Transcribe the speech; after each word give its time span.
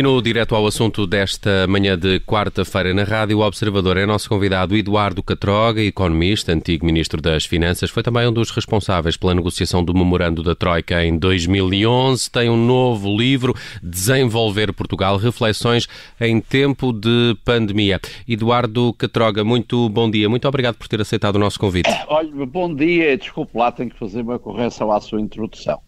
E 0.00 0.02
no 0.02 0.22
direto 0.22 0.54
ao 0.54 0.66
assunto 0.66 1.06
desta 1.06 1.66
manhã 1.66 1.94
de 1.94 2.20
quarta-feira 2.20 2.94
na 2.94 3.04
Rádio 3.04 3.36
o 3.36 3.46
Observador 3.46 3.98
é 3.98 4.06
nosso 4.06 4.30
convidado 4.30 4.74
Eduardo 4.74 5.22
Catroga, 5.22 5.82
economista, 5.82 6.54
antigo 6.54 6.86
Ministro 6.86 7.20
das 7.20 7.44
Finanças, 7.44 7.90
foi 7.90 8.02
também 8.02 8.26
um 8.26 8.32
dos 8.32 8.50
responsáveis 8.50 9.18
pela 9.18 9.34
negociação 9.34 9.84
do 9.84 9.92
memorando 9.92 10.42
da 10.42 10.54
Troika 10.54 11.04
em 11.04 11.18
2011, 11.18 12.30
tem 12.30 12.48
um 12.48 12.56
novo 12.56 13.14
livro, 13.14 13.54
Desenvolver 13.82 14.72
Portugal, 14.72 15.18
Reflexões 15.18 15.86
em 16.18 16.40
Tempo 16.40 16.94
de 16.94 17.36
Pandemia. 17.44 18.00
Eduardo 18.26 18.94
Catroga, 18.94 19.44
muito 19.44 19.86
bom 19.90 20.10
dia, 20.10 20.30
muito 20.30 20.48
obrigado 20.48 20.76
por 20.76 20.88
ter 20.88 21.02
aceitado 21.02 21.36
o 21.36 21.38
nosso 21.38 21.60
convite. 21.60 21.90
Olha, 22.08 22.46
bom 22.46 22.74
dia, 22.74 23.18
desculpe 23.18 23.52
lá, 23.54 23.70
tenho 23.70 23.90
que 23.90 23.98
fazer 23.98 24.22
uma 24.22 24.38
correção 24.38 24.90
à 24.90 24.98
sua 24.98 25.20
introdução. 25.20 25.78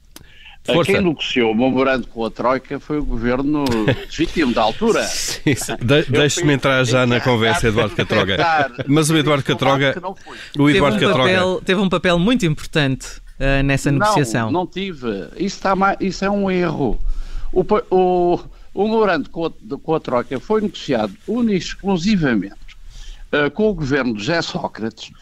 Força. 0.64 0.92
Quem 0.92 1.00
negociou 1.00 1.50
o 1.50 1.54
memorando 1.54 2.06
com 2.06 2.24
a 2.24 2.30
Troika 2.30 2.78
foi 2.78 2.98
o 2.98 3.04
governo 3.04 3.64
legítimo 3.84 4.54
da 4.54 4.62
altura. 4.62 5.04
De, 5.82 6.04
Deixe-me 6.08 6.52
entrar 6.52 6.84
já 6.84 7.04
na 7.04 7.20
conversa, 7.20 7.66
Eduardo 7.66 7.96
Catroga. 7.96 8.36
Mas 8.86 9.10
o 9.10 9.16
Eduardo 9.16 9.42
Catroga. 9.42 10.00
O 10.56 10.70
Eduardo 10.70 10.98
teve, 10.98 11.06
um 11.06 11.08
Catroga... 11.08 11.32
papel, 11.32 11.62
teve 11.64 11.80
um 11.80 11.88
papel 11.88 12.18
muito 12.18 12.46
importante 12.46 13.08
uh, 13.40 13.62
nessa 13.64 13.90
negociação. 13.90 14.52
Não, 14.52 14.60
não 14.60 14.66
tive. 14.66 15.08
Isso, 15.36 15.56
está 15.56 15.74
isso 15.98 16.24
é 16.24 16.30
um 16.30 16.48
erro. 16.48 16.96
O, 17.52 17.64
o, 17.90 18.40
o 18.72 18.84
memorando 18.84 19.30
com 19.30 19.46
a, 19.46 19.50
com 19.82 19.94
a 19.96 20.00
Troika 20.00 20.38
foi 20.38 20.60
negociado 20.60 21.12
exclusivamente 21.50 22.61
uh, 23.32 23.50
com 23.52 23.70
o 23.70 23.74
governo 23.74 24.14
de 24.14 24.20
José 24.20 24.42
Sócrates 24.42 25.12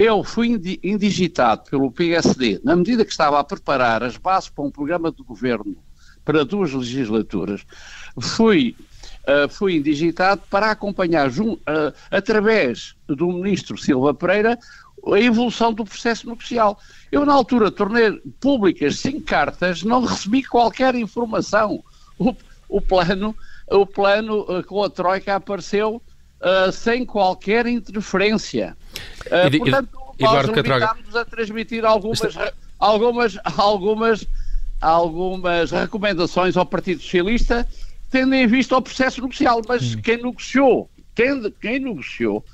eu 0.00 0.24
fui 0.24 0.58
indigitado 0.82 1.68
pelo 1.68 1.92
PSD 1.92 2.58
na 2.64 2.74
medida 2.74 3.04
que 3.04 3.10
estava 3.10 3.38
a 3.38 3.44
preparar 3.44 4.02
as 4.02 4.16
bases 4.16 4.48
para 4.48 4.64
um 4.64 4.70
programa 4.70 5.12
de 5.12 5.22
governo 5.22 5.76
para 6.24 6.42
duas 6.42 6.72
legislaturas. 6.72 7.66
Fui, 8.18 8.74
uh, 9.24 9.46
fui 9.50 9.76
indigitado 9.76 10.40
para 10.48 10.70
acompanhar, 10.70 11.28
uh, 11.28 11.92
através 12.10 12.94
do 13.06 13.28
ministro 13.28 13.76
Silva 13.76 14.14
Pereira, 14.14 14.58
a 15.06 15.20
evolução 15.20 15.70
do 15.70 15.84
processo 15.84 16.26
negocial. 16.26 16.78
Eu, 17.12 17.26
na 17.26 17.34
altura, 17.34 17.70
tornei 17.70 18.12
públicas 18.40 19.00
cinco 19.00 19.20
cartas, 19.20 19.82
não 19.82 20.06
recebi 20.06 20.42
qualquer 20.42 20.94
informação. 20.94 21.84
O, 22.18 22.34
o 22.70 22.80
plano, 22.80 23.36
o 23.70 23.84
plano 23.84 24.40
uh, 24.42 24.64
com 24.64 24.82
a 24.82 24.88
Troika 24.88 25.36
apareceu 25.36 26.00
uh, 26.40 26.72
sem 26.72 27.04
qualquer 27.04 27.66
interferência. 27.66 28.76
Uh, 29.26 29.54
e, 29.54 29.58
portanto, 29.58 29.88
e, 30.18 30.24
nós 30.24 30.46
limitámos 30.46 31.16
a 31.16 31.24
transmitir 31.24 31.84
algumas, 31.84 32.20
algumas, 32.78 33.38
algumas, 33.44 34.26
algumas 34.80 35.70
recomendações 35.70 36.56
ao 36.56 36.66
Partido 36.66 37.02
Socialista, 37.02 37.66
tendo 38.10 38.34
em 38.34 38.46
vista 38.46 38.76
o 38.76 38.82
processo 38.82 39.20
negocial. 39.20 39.62
Mas 39.66 39.94
hum. 39.94 40.00
quem 40.02 40.16
negociou, 40.16 40.90
quem, 41.14 41.50
quem 41.60 41.80
negociou 41.80 42.44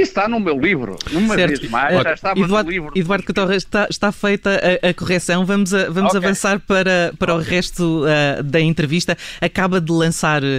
está 0.00 0.28
no 0.28 0.40
meu 0.40 0.58
livro, 0.58 0.98
numa 1.12 1.34
certo. 1.34 1.60
vez 1.60 1.70
mais, 1.70 2.02
já 2.02 2.14
estava 2.14 2.40
Eduardo, 2.40 2.68
no 2.68 2.72
livro. 2.72 2.92
Eduardo 2.96 3.52
está, 3.54 3.86
está 3.88 4.10
feita 4.10 4.60
a, 4.82 4.88
a, 4.88 4.94
correção, 4.94 5.46
vamos, 5.46 5.72
a, 5.72 5.88
vamos 5.88 6.14
okay. 6.14 6.26
avançar 6.26 6.58
para, 6.60 7.14
para 7.18 7.34
okay. 7.34 7.46
o 7.46 7.50
resto 7.50 8.04
uh, 8.04 8.42
da 8.42 8.60
entrevista. 8.60 9.16
Acaba 9.40 9.80
de 9.80 9.92
lançar 9.92 10.42
uh, 10.42 10.56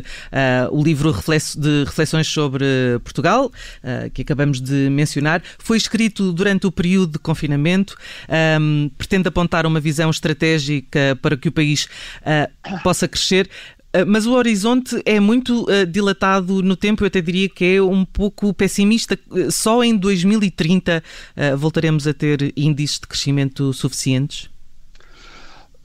o 0.72 0.82
livro 0.82 1.14
de 1.58 1.84
reflexões 1.86 2.28
sobre 2.28 2.66
Portugal, 3.04 3.48
uh, 3.48 4.10
que 4.12 4.22
acabamos 4.22 4.62
de 4.62 4.90
mencionar. 4.90 5.42
Foi 5.60 5.78
escrito 5.78 6.32
durante 6.32 6.66
o 6.66 6.72
período 6.72 7.14
de 7.14 7.20
confinamento, 7.20 7.98
um, 8.60 8.90
pretende 8.98 9.28
apontar 9.28 9.66
uma 9.66 9.80
visão 9.80 10.10
estratégica 10.10 11.18
para 11.22 11.36
que 11.36 11.50
o 11.50 11.52
país 11.52 11.88
possa 12.84 13.08
crescer. 13.08 13.50
Ah, 13.96 14.04
mas 14.06 14.26
o 14.26 14.34
horizonte 14.34 15.02
é 15.06 15.22
muito 15.22 15.64
uh, 15.64 15.86
dilatado 15.86 16.62
no 16.62 16.76
tempo, 16.76 17.04
eu 17.04 17.08
até 17.08 17.22
diria 17.22 17.48
que 17.48 17.78
é 17.78 17.82
um 17.82 18.04
pouco 18.04 18.54
pessimista. 18.54 19.18
Só 19.50 19.82
em 19.86 19.96
2030 19.96 21.02
uh, 21.02 21.58
voltaremos 21.58 22.06
a 22.06 22.14
ter 22.14 22.52
índices 22.58 23.00
de 23.00 23.08
crescimento 23.08 23.72
suficientes? 23.72 24.50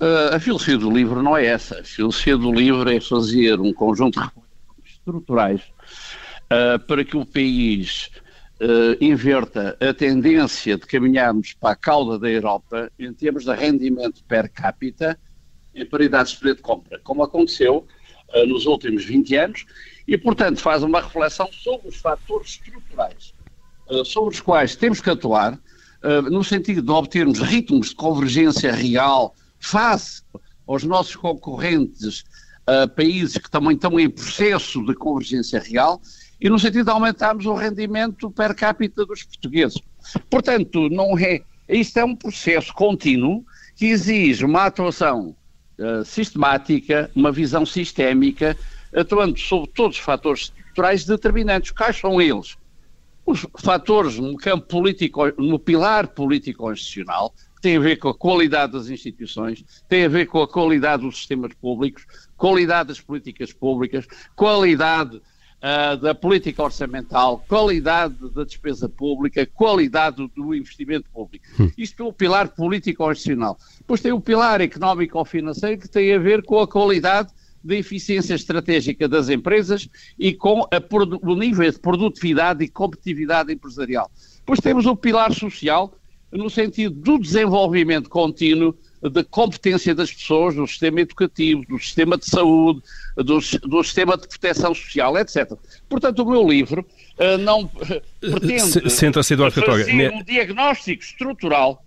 Uh, 0.00 0.34
a 0.34 0.40
filosofia 0.40 0.76
do 0.76 0.90
livro 0.90 1.22
não 1.22 1.36
é 1.36 1.46
essa. 1.46 1.78
A 1.78 1.84
filosofia 1.84 2.36
do 2.36 2.52
livro 2.52 2.90
é 2.90 3.00
fazer 3.00 3.60
um 3.60 3.72
conjunto 3.72 4.18
de 4.18 4.90
estruturais 4.90 5.60
para 6.88 7.04
que 7.04 7.16
o 7.16 7.24
país 7.24 8.10
inverta 9.00 9.76
a 9.80 9.94
tendência 9.94 10.76
de 10.76 10.84
caminharmos 10.84 11.52
para 11.52 11.70
a 11.70 11.76
cauda 11.76 12.18
da 12.18 12.28
Europa 12.28 12.90
em 12.98 13.12
termos 13.12 13.44
de 13.44 13.54
rendimento 13.54 14.24
per 14.24 14.50
capita 14.50 15.16
em 15.72 15.86
paridade 15.86 16.32
de 16.32 16.38
preço 16.38 16.56
de 16.56 16.62
compra, 16.62 16.98
como 17.04 17.22
aconteceu 17.22 17.86
uh, 18.34 18.46
nos 18.46 18.66
últimos 18.66 19.04
20 19.04 19.36
anos 19.36 19.66
e, 20.06 20.16
portanto, 20.16 20.60
faz 20.60 20.82
uma 20.82 21.00
reflexão 21.00 21.48
sobre 21.52 21.88
os 21.88 21.96
fatores 21.96 22.50
estruturais 22.50 23.34
uh, 23.88 24.04
sobre 24.04 24.34
os 24.34 24.40
quais 24.40 24.76
temos 24.76 25.00
que 25.00 25.10
atuar 25.10 25.54
uh, 25.54 26.22
no 26.30 26.42
sentido 26.42 26.82
de 26.82 26.90
obtermos 26.90 27.40
ritmos 27.40 27.90
de 27.90 27.94
convergência 27.94 28.72
real 28.72 29.34
face 29.58 30.22
aos 30.66 30.84
nossos 30.84 31.16
concorrentes 31.16 32.24
países 32.94 33.36
que 33.36 33.50
também 33.50 33.72
estão 33.72 33.98
em 33.98 34.08
processo 34.08 34.84
de 34.86 34.94
convergência 34.94 35.58
real 35.58 36.00
e 36.40 36.48
no 36.48 36.56
sentido 36.56 36.84
de 36.84 36.90
aumentarmos 36.90 37.44
o 37.44 37.54
rendimento 37.54 38.30
per 38.30 38.54
capita 38.54 39.04
dos 39.04 39.24
portugueses. 39.24 39.80
Portanto, 40.30 40.88
não 40.88 41.18
é, 41.18 41.40
isto 41.68 41.98
é 41.98 42.04
um 42.04 42.14
processo 42.14 42.72
contínuo 42.72 43.44
que 43.74 43.86
exige 43.86 44.44
uma 44.44 44.66
atuação 44.66 45.34
eh, 45.80 46.04
sistemática, 46.04 47.10
uma 47.16 47.32
visão 47.32 47.64
sistémica, 47.64 48.54
atuando 48.94 49.38
sobre 49.38 49.70
todos 49.70 49.96
os 49.96 50.02
fatores 50.02 50.42
estruturais 50.42 51.06
determinantes. 51.06 51.70
Quais 51.70 51.96
são 51.96 52.20
eles? 52.20 52.58
Os 53.24 53.46
fatores 53.56 54.18
no 54.18 54.36
campo 54.36 54.66
político, 54.66 55.32
no 55.40 55.58
pilar 55.58 56.08
político-constitucional, 56.08 57.32
tem 57.62 57.78
a 57.78 57.80
ver 57.80 57.96
com 57.96 58.08
a 58.10 58.14
qualidade 58.14 58.72
das 58.72 58.90
instituições, 58.90 59.64
tem 59.88 60.04
a 60.04 60.08
ver 60.08 60.26
com 60.26 60.42
a 60.42 60.48
qualidade 60.48 61.02
dos 61.02 61.16
sistemas 61.16 61.54
públicos, 61.54 62.06
qualidade 62.36 62.88
das 62.88 63.00
políticas 63.00 63.50
públicas, 63.50 64.06
qualidade 64.36 65.18
uh, 65.60 65.96
da 65.96 66.14
política 66.14 66.62
orçamental, 66.62 67.44
qualidade 67.48 68.14
da 68.34 68.44
despesa 68.44 68.88
pública, 68.88 69.46
qualidade 69.46 70.26
do 70.34 70.54
investimento 70.54 71.08
público. 71.10 71.44
Hum. 71.58 71.70
Isto 71.76 72.02
é 72.02 72.06
o 72.06 72.12
pilar 72.12 72.48
político-institucional. 72.48 73.58
Depois 73.78 74.00
tem 74.00 74.12
o 74.12 74.20
pilar 74.20 74.60
económico-financeiro 74.60 75.80
que 75.80 75.88
tem 75.88 76.14
a 76.14 76.18
ver 76.18 76.42
com 76.42 76.58
a 76.58 76.66
qualidade 76.66 77.30
da 77.62 77.76
eficiência 77.76 78.34
estratégica 78.34 79.06
das 79.06 79.28
empresas 79.28 79.88
e 80.18 80.32
com 80.32 80.62
a, 80.62 80.80
o 81.22 81.34
nível 81.34 81.70
de 81.70 81.78
produtividade 81.78 82.64
e 82.64 82.68
competitividade 82.68 83.52
empresarial. 83.52 84.10
Depois 84.38 84.60
temos 84.60 84.86
o 84.86 84.96
pilar 84.96 85.34
social, 85.34 85.94
no 86.32 86.48
sentido 86.48 86.94
do 86.94 87.18
desenvolvimento 87.18 88.08
contínuo 88.08 88.74
da 89.02 89.24
competência 89.24 89.94
das 89.94 90.12
pessoas, 90.12 90.54
do 90.54 90.66
sistema 90.66 91.00
educativo, 91.00 91.64
do 91.66 91.78
sistema 91.78 92.18
de 92.18 92.26
saúde, 92.26 92.82
do, 93.16 93.38
do 93.62 93.82
sistema 93.82 94.16
de 94.16 94.28
proteção 94.28 94.74
social, 94.74 95.16
etc. 95.16 95.52
Portanto, 95.88 96.22
o 96.22 96.30
meu 96.30 96.46
livro 96.46 96.86
uh, 97.18 97.38
não 97.38 97.62
uh, 97.62 97.70
pretende 98.20 98.60
Senta-se, 98.60 98.90
fazer 99.62 100.12
um 100.12 100.22
diagnóstico 100.22 101.02
estrutural 101.02 101.82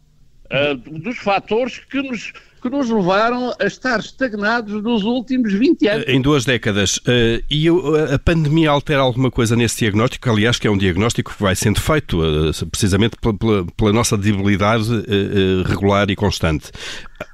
uh, 0.54 1.00
dos 1.00 1.18
fatores 1.18 1.80
que 1.80 2.02
nos 2.02 2.32
que 2.64 2.70
nos 2.70 2.90
levaram 2.90 3.54
a 3.60 3.66
estar 3.66 4.00
estagnados 4.00 4.82
nos 4.82 5.04
últimos 5.04 5.52
20 5.52 5.86
anos. 5.90 6.06
Em 6.08 6.22
duas 6.22 6.46
décadas. 6.46 6.96
Uh, 7.00 7.44
e 7.50 7.68
a 7.68 8.18
pandemia 8.18 8.70
altera 8.70 9.02
alguma 9.02 9.30
coisa 9.30 9.54
nesse 9.54 9.80
diagnóstico? 9.80 10.30
Aliás, 10.30 10.58
que 10.58 10.66
é 10.66 10.72
um 10.72 10.78
diagnóstico 10.78 11.34
que 11.34 11.44
vai 11.44 11.58
sendo 11.58 11.82
feito 11.82 12.22
uh, 12.22 12.66
precisamente 12.68 13.18
pela, 13.18 13.34
pela, 13.34 13.66
pela, 13.66 13.92
nossa 13.92 14.18
debilidade 14.18 14.90
uh, 14.90 15.64
regular 15.66 16.10
e 16.10 16.16
constante. 16.16 16.72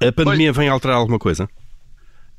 A 0.02 0.12
pandemia 0.12 0.52
pois, 0.52 0.58
vem 0.58 0.68
alterar 0.68 0.98
alguma 0.98 1.20
coisa? 1.20 1.48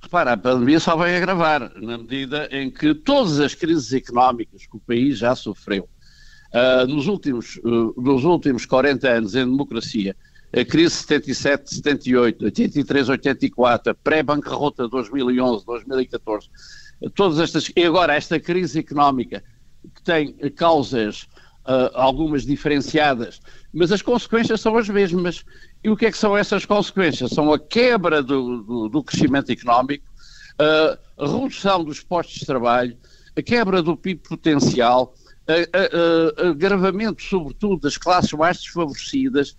Repara, 0.03 0.33
a 0.33 0.37
pandemia 0.37 0.81
só 0.81 0.97
vem 0.97 1.15
agravar, 1.15 1.71
na 1.77 1.97
medida 1.97 2.49
em 2.51 2.73
que 2.73 2.93
todas 2.93 3.39
as 3.39 3.55
crises 3.55 3.93
económicas 3.93 4.67
que 4.67 4.77
o 4.77 4.81
país 4.81 5.17
já 5.19 5.37
sofreu 5.37 5.89
nos, 6.89 7.07
últimos, 7.07 7.61
nos 7.63 8.25
últimos 8.25 8.67
40 8.67 9.09
anos 9.09 9.35
em 9.37 9.45
democracia, 9.45 10.17
a 10.53 10.65
crise 10.65 10.97
77, 10.97 11.75
78, 11.77 12.45
83, 12.45 13.09
84, 13.09 13.93
a 13.93 13.95
pré-bancarrota 13.95 14.89
2011, 14.89 15.65
2014, 15.65 16.49
todas 17.15 17.39
estas, 17.39 17.71
e 17.75 17.85
agora 17.85 18.15
esta 18.15 18.41
crise 18.41 18.81
económica 18.81 19.43
que 19.95 20.03
tem 20.03 20.33
causas 20.57 21.29
uh, 21.67 21.91
algumas 21.95 22.45
diferenciadas, 22.45 23.41
mas 23.73 23.93
as 23.93 24.03
consequências 24.03 24.61
são 24.61 24.77
as 24.77 24.89
mesmas. 24.89 25.45
E 25.83 25.89
o 25.89 25.97
que 25.97 26.07
é 26.07 26.11
que 26.11 26.19
são 26.19 26.37
essas 26.37 26.67
consequências? 26.67 27.31
São 27.31 27.53
a 27.53 27.59
quebra 27.59 28.23
do, 28.23 28.63
do, 28.63 28.89
do 28.89 29.03
crescimento 29.03 29.51
económico, 29.51 30.05
a 30.59 31.27
redução 31.27 31.83
dos 31.85 32.01
postos 32.01 32.41
de 32.41 32.47
trabalho, 32.47 32.97
a 33.37 33.43
quebra 33.43 33.83
do 33.83 33.97
PIB 33.97 34.21
potencial, 34.29 35.15
agravamento, 36.37 37.23
sobretudo, 37.23 37.81
das 37.81 37.97
classes 37.97 38.33
mais 38.33 38.59
desfavorecidas, 38.59 39.55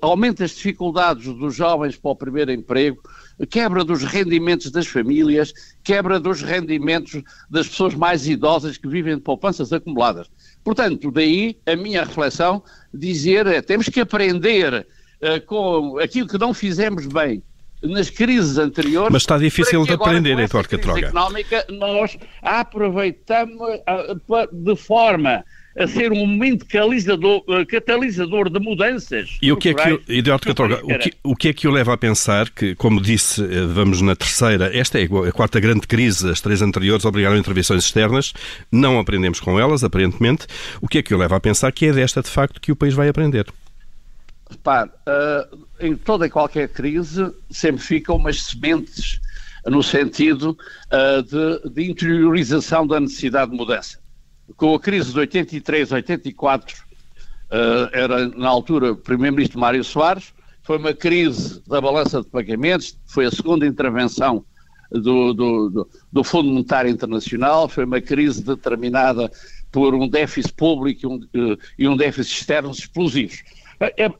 aumenta 0.00 0.44
as 0.44 0.50
dificuldades 0.52 1.32
dos 1.34 1.54
jovens 1.54 1.96
para 1.96 2.10
o 2.10 2.16
primeiro 2.16 2.50
emprego, 2.50 3.00
quebra 3.48 3.84
dos 3.84 4.02
rendimentos 4.02 4.70
das 4.70 4.86
famílias, 4.86 5.52
quebra 5.84 6.18
dos 6.18 6.42
rendimentos 6.42 7.22
das 7.48 7.68
pessoas 7.68 7.94
mais 7.94 8.26
idosas 8.26 8.76
que 8.76 8.88
vivem 8.88 9.16
de 9.16 9.22
poupanças 9.22 9.72
acumuladas. 9.72 10.28
Portanto, 10.64 11.10
daí 11.10 11.56
a 11.66 11.76
minha 11.76 12.04
reflexão 12.04 12.62
dizer 12.92 13.46
é, 13.46 13.62
temos 13.62 13.88
que 13.88 14.00
aprender 14.00 14.86
uh, 15.22 15.46
com 15.46 15.98
aquilo 15.98 16.26
que 16.26 16.38
não 16.38 16.52
fizemos 16.52 17.06
bem 17.06 17.42
nas 17.82 18.10
crises 18.10 18.58
anteriores. 18.58 19.10
Mas 19.12 19.22
está 19.22 19.38
difícil 19.38 19.84
de 19.84 19.92
aprender, 19.92 20.38
Heitor 20.38 20.68
Catroga. 20.68 21.08
económica, 21.08 21.64
nós 21.70 22.18
aproveitamos 22.42 23.80
de 24.52 24.76
forma 24.76 25.44
a 25.78 25.86
ser 25.86 26.12
um 26.12 26.26
momento 26.26 26.66
catalisador, 26.66 27.42
catalisador 27.66 28.50
de 28.50 28.58
mudanças. 28.58 29.38
E 29.40 29.52
o 29.52 29.56
que 29.56 29.70
é 29.70 29.74
que, 29.74 30.00
Eduardo 30.08 30.50
o 30.50 30.98
que, 30.98 31.12
o 31.22 31.36
que 31.36 31.48
é 31.48 31.52
que 31.52 31.68
o 31.68 31.70
leva 31.70 31.94
a 31.94 31.96
pensar 31.96 32.50
que, 32.50 32.74
como 32.74 33.00
disse, 33.00 33.42
eh, 33.42 33.66
vamos 33.66 34.02
na 34.02 34.16
terceira, 34.16 34.76
esta 34.76 35.00
é 35.00 35.04
a 35.04 35.32
quarta 35.32 35.60
grande 35.60 35.86
crise, 35.86 36.28
as 36.28 36.40
três 36.40 36.60
anteriores 36.60 37.04
obrigaram 37.04 37.36
a 37.36 37.38
intervenções 37.38 37.84
externas, 37.84 38.32
não 38.70 38.98
aprendemos 38.98 39.38
com 39.38 39.58
elas, 39.58 39.84
aparentemente. 39.84 40.46
O 40.80 40.88
que 40.88 40.98
é 40.98 41.02
que 41.02 41.14
o 41.14 41.18
leva 41.18 41.36
a 41.36 41.40
pensar 41.40 41.70
que 41.72 41.86
é 41.86 41.92
desta, 41.92 42.20
de 42.20 42.28
facto, 42.28 42.60
que 42.60 42.72
o 42.72 42.76
país 42.76 42.94
vai 42.94 43.08
aprender? 43.08 43.46
Repare, 44.50 44.90
uh, 44.90 45.66
em 45.78 45.96
toda 45.96 46.26
e 46.26 46.30
qualquer 46.30 46.68
crise 46.68 47.32
sempre 47.48 47.82
ficam 47.82 48.16
umas 48.16 48.42
sementes 48.42 49.20
no 49.66 49.82
sentido 49.82 50.56
uh, 50.90 51.22
de, 51.22 51.70
de, 51.70 51.90
interiorização 51.90 52.86
da 52.86 52.98
necessidade 52.98 53.50
de 53.50 53.56
mudança. 53.56 53.98
Com 54.56 54.74
a 54.74 54.80
crise 54.80 55.12
de 55.12 55.18
83, 55.20 55.92
84, 55.92 56.76
uh, 56.76 57.88
era 57.92 58.28
na 58.28 58.48
altura 58.48 58.92
o 58.92 58.96
Primeiro-Ministro 58.96 59.60
Mário 59.60 59.84
Soares, 59.84 60.32
foi 60.62 60.78
uma 60.78 60.94
crise 60.94 61.62
da 61.66 61.80
balança 61.80 62.20
de 62.20 62.28
pagamentos, 62.28 62.98
foi 63.06 63.26
a 63.26 63.30
segunda 63.30 63.66
intervenção 63.66 64.44
do, 64.90 65.32
do, 65.32 65.70
do, 65.70 65.90
do 66.12 66.24
Fundo 66.24 66.48
Monetário 66.48 66.90
Internacional, 66.90 67.68
foi 67.68 67.84
uma 67.84 68.00
crise 68.00 68.42
determinada 68.42 69.30
por 69.70 69.94
um 69.94 70.08
déficit 70.08 70.52
público 70.54 71.00
e 71.02 71.06
um, 71.06 71.16
uh, 71.16 71.58
e 71.78 71.88
um 71.88 71.96
déficit 71.96 72.40
externo 72.40 72.70
explosivos. 72.70 73.42
É, 73.80 74.04
é, 74.04 74.10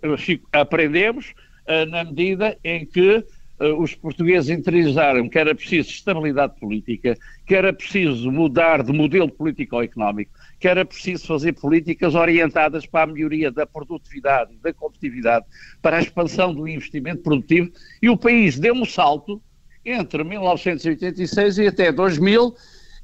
aprendemos 0.53 1.35
uh, 1.69 1.85
na 1.91 2.05
medida 2.05 2.57
em 2.65 2.87
que 2.87 3.17
uh, 3.61 3.83
os 3.83 3.95
portugueses 3.95 4.49
interiorizaram 4.49 5.29
que 5.29 5.39
era 5.39 5.55
preciso 5.55 5.91
estabilidade 5.91 6.59
política, 6.59 7.15
que 7.47 7.55
era 7.55 7.71
preciso 7.71 8.33
mudar 8.33 8.83
de 8.83 8.91
modelo 8.91 9.31
político-económico, 9.31 10.33
que 10.59 10.67
era 10.67 10.83
preciso 10.83 11.27
fazer 11.27 11.53
políticas 11.53 12.15
orientadas 12.15 12.87
para 12.87 13.05
a 13.05 13.13
melhoria 13.13 13.51
da 13.51 13.67
produtividade 13.67 14.57
da 14.63 14.73
competitividade, 14.73 15.45
para 15.83 15.99
a 15.99 16.01
expansão 16.01 16.55
do 16.55 16.67
investimento 16.67 17.23
produtivo, 17.23 17.71
e 18.01 18.09
o 18.09 18.17
país 18.17 18.59
deu 18.59 18.75
um 18.75 18.87
salto 18.87 19.43
entre 19.85 20.25
1986 20.25 21.59
e 21.59 21.67
até 21.67 21.93
2000, 21.93 22.55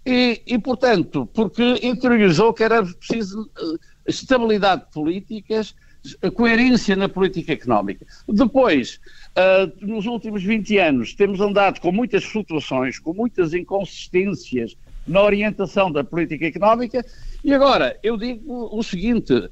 e, 0.06 0.42
e 0.46 0.58
portanto, 0.58 1.26
porque 1.34 1.80
interiorizou 1.82 2.54
que 2.54 2.62
era 2.62 2.82
preciso 2.82 3.42
uh, 3.42 3.78
estabilidade 4.06 4.86
de 4.86 4.92
políticas, 4.92 5.74
a 6.22 6.30
coerência 6.30 6.94
na 6.94 7.08
política 7.08 7.52
económica. 7.52 8.06
Depois, 8.28 9.00
uh, 9.36 9.86
nos 9.86 10.06
últimos 10.06 10.42
20 10.42 10.78
anos, 10.78 11.14
temos 11.14 11.40
andado 11.40 11.80
com 11.80 11.90
muitas 11.90 12.24
flutuações, 12.24 12.98
com 12.98 13.12
muitas 13.12 13.54
inconsistências 13.54 14.76
na 15.06 15.22
orientação 15.22 15.90
da 15.90 16.02
política 16.02 16.46
económica, 16.46 17.04
e 17.44 17.54
agora 17.54 17.98
eu 18.02 18.16
digo 18.16 18.68
o 18.72 18.82
seguinte: 18.82 19.48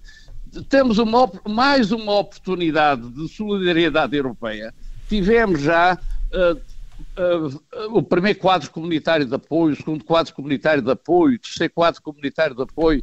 temos 0.68 0.98
uma, 0.98 1.30
mais 1.48 1.92
uma 1.92 2.18
oportunidade 2.18 3.08
de 3.10 3.28
solidariedade 3.28 4.16
europeia. 4.16 4.74
Tivemos 5.08 5.62
já. 5.62 5.98
Uh, 6.32 6.74
Uh, 7.16 7.60
o 7.90 8.02
primeiro 8.02 8.38
quadro 8.38 8.70
comunitário 8.70 9.26
de 9.26 9.34
apoio, 9.34 9.72
o 9.72 9.76
segundo 9.76 10.04
quadro 10.04 10.32
comunitário 10.32 10.80
de 10.82 10.90
apoio, 10.90 11.36
o 11.36 11.38
terceiro 11.38 11.72
quadro 11.72 12.00
comunitário 12.00 12.54
de 12.54 12.62
apoio, 12.62 13.02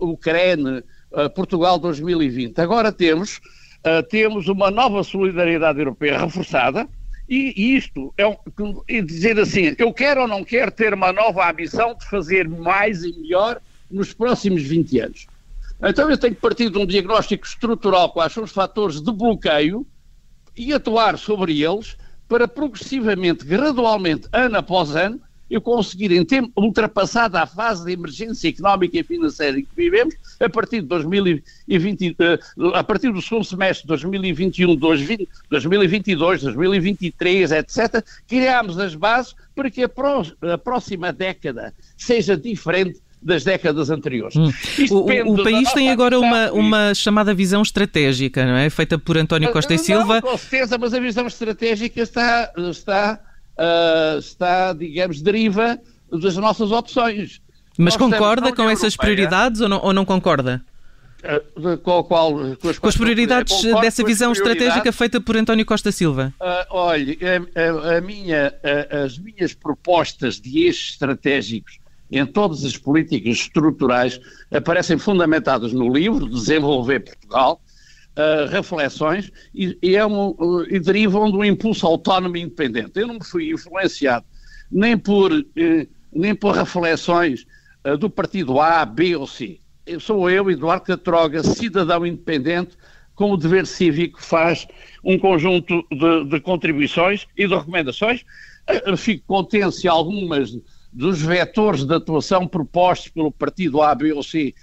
uh, 0.00 0.16
CREN, 0.18 0.82
Portugal 1.34 1.78
2020. 1.78 2.58
Agora 2.60 2.92
temos, 2.92 3.40
uh, 3.78 4.02
temos 4.08 4.48
uma 4.48 4.70
nova 4.70 5.02
solidariedade 5.02 5.78
europeia 5.78 6.18
reforçada, 6.18 6.88
e 7.28 7.76
isto 7.76 8.12
é, 8.18 8.26
um, 8.26 8.36
é 8.88 9.00
dizer 9.00 9.38
assim: 9.38 9.74
eu 9.78 9.92
quero 9.92 10.22
ou 10.22 10.28
não 10.28 10.42
quero 10.42 10.70
ter 10.72 10.92
uma 10.92 11.12
nova 11.12 11.48
ambição 11.48 11.94
de 11.94 12.04
fazer 12.06 12.48
mais 12.48 13.04
e 13.04 13.12
melhor 13.20 13.60
nos 13.88 14.12
próximos 14.12 14.62
20 14.62 15.00
anos. 15.00 15.26
Então 15.82 16.10
eu 16.10 16.18
tenho 16.18 16.34
que 16.34 16.40
partir 16.40 16.70
de 16.70 16.78
um 16.78 16.84
diagnóstico 16.84 17.46
estrutural, 17.46 18.12
quais 18.12 18.32
são 18.32 18.42
os 18.42 18.52
fatores 18.52 19.00
de 19.00 19.12
bloqueio, 19.12 19.86
e 20.56 20.72
atuar 20.72 21.16
sobre 21.16 21.62
eles 21.62 21.96
para 22.28 22.46
progressivamente, 22.46 23.44
gradualmente, 23.44 24.28
ano 24.32 24.58
após 24.58 24.94
ano, 24.94 25.20
eu 25.50 25.60
conseguir, 25.60 26.12
em 26.12 26.24
tempo, 26.24 26.52
ultrapassada 26.56 27.42
a 27.42 27.46
fase 27.46 27.84
de 27.84 27.92
emergência 27.92 28.48
económica 28.48 28.98
e 28.98 29.02
financeira 29.02 29.58
em 29.58 29.62
que 29.62 29.74
vivemos, 29.76 30.14
a 30.38 30.48
partir 30.48 30.80
de 30.80 30.86
2020, 30.86 32.16
eh, 32.18 32.38
a 32.74 32.84
partir 32.84 33.12
do 33.12 33.20
segundo 33.20 33.44
semestre 33.44 33.82
de 33.82 33.88
2021, 33.88 34.76
2022, 34.76 36.42
2023, 36.42 37.52
etc., 37.52 38.04
criámos 38.28 38.78
as 38.78 38.94
bases 38.94 39.34
para 39.54 39.70
que 39.70 39.82
a 39.82 40.58
próxima 40.58 41.12
década 41.12 41.74
seja 41.96 42.36
diferente 42.36 43.00
das 43.22 43.44
décadas 43.44 43.90
anteriores. 43.90 44.34
Hum. 44.36 44.50
O, 44.90 45.34
o, 45.34 45.42
país 45.42 45.70
tem 45.72 45.90
agora 45.90 46.18
uma, 46.18 46.50
uma 46.52 46.94
chamada 46.94 47.34
visão 47.34 47.60
estratégica, 47.60 48.46
não 48.46 48.56
é? 48.56 48.70
Feita 48.70 48.98
por 48.98 49.18
António 49.18 49.52
Costa 49.52 49.74
não, 49.74 49.80
e 49.80 49.84
Silva. 49.84 50.22
Com 50.22 50.38
certeza, 50.38 50.78
mas 50.78 50.94
a 50.94 51.00
visão 51.00 51.26
estratégica 51.26 52.00
está, 52.00 52.50
está 52.70 53.20
uh, 53.60 54.18
está, 54.18 54.72
digamos, 54.72 55.20
deriva 55.20 55.78
das 56.10 56.36
nossas 56.36 56.72
opções. 56.72 57.40
Mas 57.78 57.94
Nós 57.94 57.96
concorda 57.96 58.52
com 58.52 58.68
essas 58.68 58.96
prioridades 58.96 59.60
ou 59.60 59.68
não, 59.68 59.80
ou 59.82 59.92
não 59.92 60.04
concorda? 60.04 60.62
Uh, 61.22 61.76
com, 61.78 62.02
qual, 62.04 62.32
com, 62.32 62.68
as, 62.68 62.78
com 62.78 62.88
as 62.88 62.96
prioridades 62.96 63.62
dessa 63.80 64.02
visão 64.02 64.32
estratégica 64.32 64.90
feita 64.90 65.20
por 65.20 65.36
António 65.36 65.66
Costa 65.66 65.92
Silva? 65.92 66.32
Uh, 66.40 66.66
olha, 66.70 67.16
a, 67.54 67.92
a, 67.92 67.98
a 67.98 68.00
minha, 68.00 68.54
a, 68.90 69.04
as 69.04 69.18
minhas 69.18 69.52
propostas 69.52 70.40
de 70.40 70.64
eixos 70.64 70.92
estratégicos 70.92 71.78
em 72.10 72.26
todas 72.26 72.64
as 72.64 72.76
políticas 72.76 73.36
estruturais 73.36 74.20
aparecem 74.50 74.98
fundamentadas 74.98 75.72
no 75.72 75.92
livro 75.92 76.28
Desenvolver 76.28 77.00
Portugal, 77.00 77.60
uh, 78.16 78.48
reflexões 78.50 79.30
e, 79.54 79.76
e, 79.82 79.96
é 79.96 80.04
um, 80.04 80.30
uh, 80.30 80.64
e, 80.68 80.78
derivam 80.78 81.30
de 81.30 81.36
um 81.36 81.44
impulso 81.44 81.86
autónomo 81.86 82.36
e 82.36 82.42
independente. 82.42 82.92
Eu 82.94 83.06
não 83.06 83.14
me 83.14 83.24
fui 83.24 83.50
influenciado 83.50 84.24
nem 84.70 84.96
por, 84.96 85.32
uh, 85.32 85.88
nem 86.12 86.34
por 86.34 86.54
reflexões 86.54 87.46
do 87.98 88.10
partido 88.10 88.60
A, 88.60 88.84
B 88.84 89.16
ou 89.16 89.26
C. 89.26 89.58
Eu 89.86 89.98
sou 90.00 90.28
eu, 90.28 90.50
Eduardo 90.50 90.84
Catroga, 90.84 91.42
cidadão 91.42 92.04
independente, 92.04 92.76
com 93.14 93.30
o 93.30 93.38
dever 93.38 93.66
cívico, 93.66 94.22
faz 94.22 94.66
um 95.02 95.18
conjunto 95.18 95.82
de, 95.90 96.24
de 96.26 96.40
contribuições 96.40 97.26
e 97.34 97.48
de 97.48 97.54
recomendações. 97.54 98.22
Fico 98.98 99.24
contente 99.26 99.76
se 99.76 99.88
algumas 99.88 100.54
dos 100.92 101.22
vetores 101.22 101.86
de 101.86 101.94
atuação 101.94 102.46
propostos 102.46 103.08
pelo 103.08 103.32
partido 103.32 103.80
A, 103.80 103.94
B 103.94 104.12
ou 104.12 104.22
C 104.22 104.54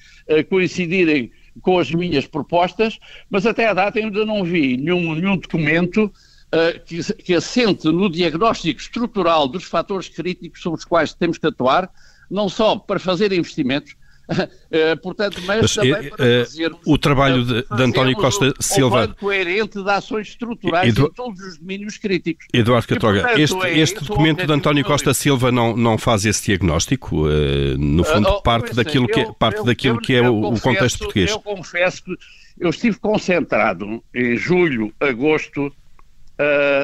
coincidirem 0.47 1.31
com 1.61 1.79
as 1.79 1.91
minhas 1.91 2.25
propostas, 2.27 2.99
mas 3.29 3.45
até 3.45 3.67
à 3.67 3.73
data 3.73 3.99
ainda 3.99 4.25
não 4.25 4.43
vi 4.43 4.77
nenhum, 4.77 5.15
nenhum 5.15 5.37
documento 5.37 6.05
uh, 6.05 6.79
que, 6.85 7.01
que 7.15 7.33
assente 7.33 7.87
no 7.87 8.09
diagnóstico 8.09 8.79
estrutural 8.79 9.47
dos 9.47 9.63
fatores 9.63 10.09
críticos 10.09 10.61
sobre 10.61 10.79
os 10.79 10.85
quais 10.85 11.13
temos 11.13 11.37
que 11.37 11.47
atuar, 11.47 11.89
não 12.29 12.49
só 12.49 12.75
para 12.75 12.99
fazer 12.99 13.31
investimentos, 13.31 13.95
Uh, 14.29 14.97
portanto, 15.01 15.41
mas, 15.45 15.61
mas 15.61 15.75
também 15.75 16.09
para 16.09 16.25
uh, 16.25 16.45
fazermos, 16.45 16.79
o 16.85 16.97
trabalho 16.97 17.45
de, 17.45 17.63
de 17.63 17.83
António 17.83 18.15
Costa 18.17 18.53
Silva 18.59 19.05
um 19.05 19.13
coerente 19.13 19.81
de 19.81 19.89
ações 19.89 20.27
estruturais 20.27 20.89
Edu... 20.89 21.07
em 21.07 21.11
todos 21.11 21.39
os 21.39 21.57
domínios 21.57 21.97
críticos. 21.97 22.45
Eduardo 22.51 22.87
Catroga, 22.87 23.39
este, 23.39 23.55
é 23.65 23.77
este 23.77 24.03
documento 24.03 24.45
de 24.45 24.51
António 24.51 24.83
Costa 24.83 25.13
Silva 25.13 25.49
não, 25.49 25.77
não 25.77 25.97
faz 25.97 26.25
esse 26.25 26.43
diagnóstico, 26.45 27.25
uh, 27.25 27.77
no 27.77 28.03
fundo 28.03 28.27
oh, 28.27 28.41
parte 28.41 28.75
daquilo 28.75 29.07
que 29.07 29.21
é, 29.21 29.31
parte 29.31 29.59
eu, 29.59 29.63
daquilo 29.63 29.95
eu, 29.95 30.01
que 30.01 30.13
é 30.13 30.29
o, 30.29 30.41
confesso, 30.41 30.63
contexto 30.63 30.99
português. 30.99 31.29
Eu 31.29 31.39
confesso 31.39 32.03
que 32.03 32.17
eu 32.59 32.69
estive 32.69 32.99
concentrado 32.99 34.03
em 34.13 34.35
julho, 34.35 34.93
agosto, 34.99 35.71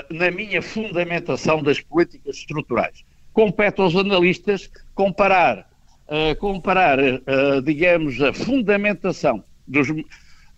na 0.10 0.32
minha 0.32 0.62
fundamentação 0.62 1.62
das 1.62 1.80
políticas 1.80 2.38
estruturais. 2.38 3.04
Compete 3.34 3.82
aos 3.82 3.96
analistas 3.96 4.70
comparar 4.96 5.73
uh, 6.14 6.36
comparar, 6.38 7.00
uh, 7.00 7.62
digamos, 7.64 8.22
a 8.22 8.32
fundamentação 8.32 9.44
dos, 9.68 9.88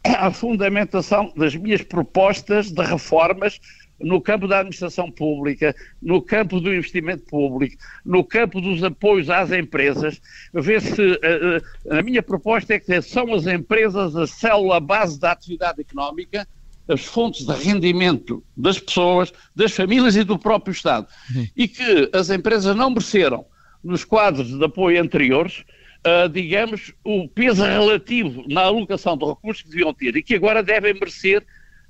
a 0.04 0.30
fundamentação 0.30 1.32
das 1.36 1.56
minhas 1.56 1.82
propostas 1.82 2.72
de 2.72 2.84
reformas 2.84 3.60
no 3.98 4.20
campo 4.20 4.46
da 4.46 4.60
administração 4.60 5.10
pública, 5.10 5.74
no 6.02 6.22
campo 6.22 6.60
do 6.60 6.74
investimento 6.74 7.24
público, 7.24 7.78
no 8.04 8.26
campo 8.26 8.60
dos 8.60 8.84
apoios 8.84 9.30
às 9.30 9.54
empresas, 9.54 10.22
ver 10.54 10.82
se 10.82 11.02
uh, 11.02 11.98
a 11.98 12.04
minha 12.04 12.22
proposta 12.22 12.74
é 12.74 12.80
que 12.80 13.02
são 13.02 13.34
as 13.34 13.48
empresas 13.48 14.16
a 14.18 14.28
célula 14.28 14.82
base 14.82 15.18
da 15.18 15.32
atividade 15.32 15.80
económica 15.80 16.46
as 16.88 17.04
fontes 17.04 17.46
de 17.48 17.54
rendimento 17.54 18.44
das 18.56 18.80
pessoas, 18.80 19.34
das 19.56 19.72
famílias 19.72 20.16
e 20.16 20.24
do 20.24 20.38
próprio 20.38 20.72
Estado. 20.72 21.08
E 21.56 21.68
que 21.68 22.12
as 22.14 22.30
empresas 22.30 22.76
não 22.76 22.92
mereceram, 22.92 23.46
nos 23.86 24.04
quadros 24.04 24.48
de 24.48 24.65
apoio 24.65 25.00
anteriores, 25.00 25.63
uh, 26.06 26.27
digamos, 26.27 26.92
o 27.04 27.27
peso 27.27 27.63
relativo 27.63 28.44
na 28.48 28.62
alocação 28.62 29.15
de 29.15 29.25
recursos 29.25 29.63
que 29.63 29.70
deviam 29.70 29.94
ter 29.94 30.15
e 30.18 30.24
que 30.24 30.36
agora 30.36 30.63
devem 30.63 30.94
merecer 30.94 31.46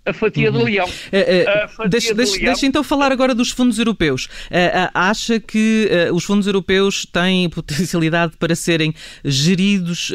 a 0.05 0.13
fatia 0.13 0.51
uhum. 0.51 0.59
de 0.59 0.63
leão. 0.65 0.87
Uh, 0.87 1.83
uh, 1.83 1.89
deixa, 1.89 2.09
de 2.09 2.13
deixa, 2.15 2.33
leão. 2.33 2.45
deixa, 2.45 2.65
então 2.65 2.83
falar 2.83 3.11
agora 3.11 3.33
dos 3.33 3.49
fundos 3.49 3.79
europeus. 3.79 4.25
Uh, 4.25 4.91
acha 4.93 5.39
que 5.39 5.89
os 6.13 6.23
fundos 6.23 6.45
europeus 6.45 7.05
têm 7.05 7.49
potencialidade 7.49 8.37
para 8.37 8.55
serem 8.55 8.93
geridos 9.23 10.11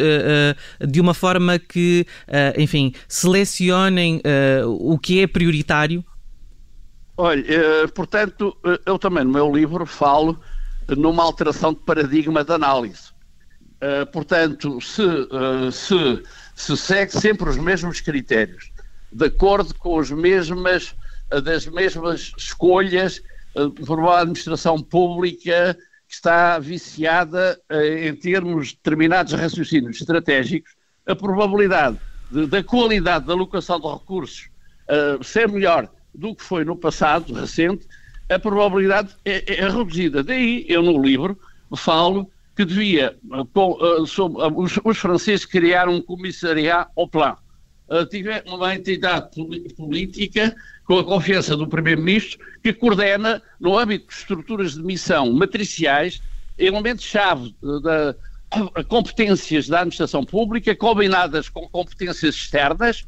de 0.86 1.00
uma 1.00 1.14
forma 1.14 1.58
que, 1.58 2.06
enfim, 2.56 2.92
selecionem 3.08 4.20
o 4.66 4.98
que 4.98 5.22
é 5.22 5.26
prioritário? 5.26 6.04
Olha, 7.16 7.44
portanto, 7.94 8.56
eu 8.86 8.98
também 8.98 9.24
no 9.24 9.32
meu 9.32 9.52
livro 9.52 9.84
falo 9.84 10.38
numa 10.96 11.22
alteração 11.22 11.72
de 11.72 11.80
paradigma 11.80 12.44
de 12.44 12.52
análise. 12.52 13.10
portanto, 14.12 14.80
se, 14.80 15.02
se, 15.72 16.22
se 16.54 16.76
segue 16.76 17.12
sempre 17.12 17.48
os 17.48 17.56
mesmos 17.56 18.00
critérios 18.00 18.70
de 19.12 19.26
acordo 19.26 19.74
com 19.74 19.98
as 19.98 20.10
mesmas, 20.10 20.94
das 21.42 21.66
mesmas 21.66 22.32
escolhas 22.36 23.20
por 23.86 23.98
uma 23.98 24.20
administração 24.20 24.80
pública 24.80 25.76
que 26.08 26.14
está 26.14 26.58
viciada 26.58 27.60
em 27.70 28.14
termos 28.14 28.68
de 28.68 28.76
determinados 28.76 29.32
raciocínios 29.32 30.00
estratégicos, 30.00 30.72
a 31.06 31.14
probabilidade 31.14 31.98
de, 32.30 32.46
da 32.46 32.62
qualidade 32.62 33.26
da 33.26 33.32
alocação 33.32 33.80
de 33.80 33.88
recursos 33.88 34.48
uh, 34.88 35.22
ser 35.22 35.48
melhor 35.48 35.90
do 36.14 36.34
que 36.34 36.42
foi 36.42 36.64
no 36.64 36.76
passado 36.76 37.32
recente, 37.32 37.86
a 38.30 38.38
probabilidade 38.38 39.14
é, 39.24 39.54
é 39.54 39.68
reduzida. 39.68 40.22
Daí 40.22 40.64
eu 40.68 40.82
no 40.82 41.02
livro 41.02 41.38
falo 41.76 42.30
que 42.56 42.64
devia, 42.64 43.16
uh, 43.30 44.06
sobre, 44.06 44.42
uh, 44.42 44.60
os, 44.60 44.78
os, 44.84 44.98
franceses 44.98 45.44
criaram 45.44 45.94
um 45.94 46.02
comissariat 46.02 46.88
au 46.96 47.08
plan, 47.08 47.36
uh, 47.88 48.06
tiver 48.06 48.44
uma 48.46 48.74
entidade 48.74 49.30
política 49.76 50.54
com 50.84 50.98
a 50.98 51.04
confiança 51.04 51.56
do 51.56 51.66
Primeiro-Ministro 51.66 52.38
que 52.62 52.72
coordena, 52.72 53.42
no 53.58 53.78
âmbito 53.78 54.08
de 54.08 54.14
estruturas 54.14 54.74
de 54.74 54.82
missão 54.82 55.32
matriciais, 55.32 56.20
elementos-chave 56.58 57.54
da 57.82 58.14
competências 58.88 59.68
da 59.68 59.78
administração 59.78 60.24
pública 60.24 60.74
combinadas 60.74 61.48
com 61.48 61.68
competências 61.68 62.34
externas 62.34 63.06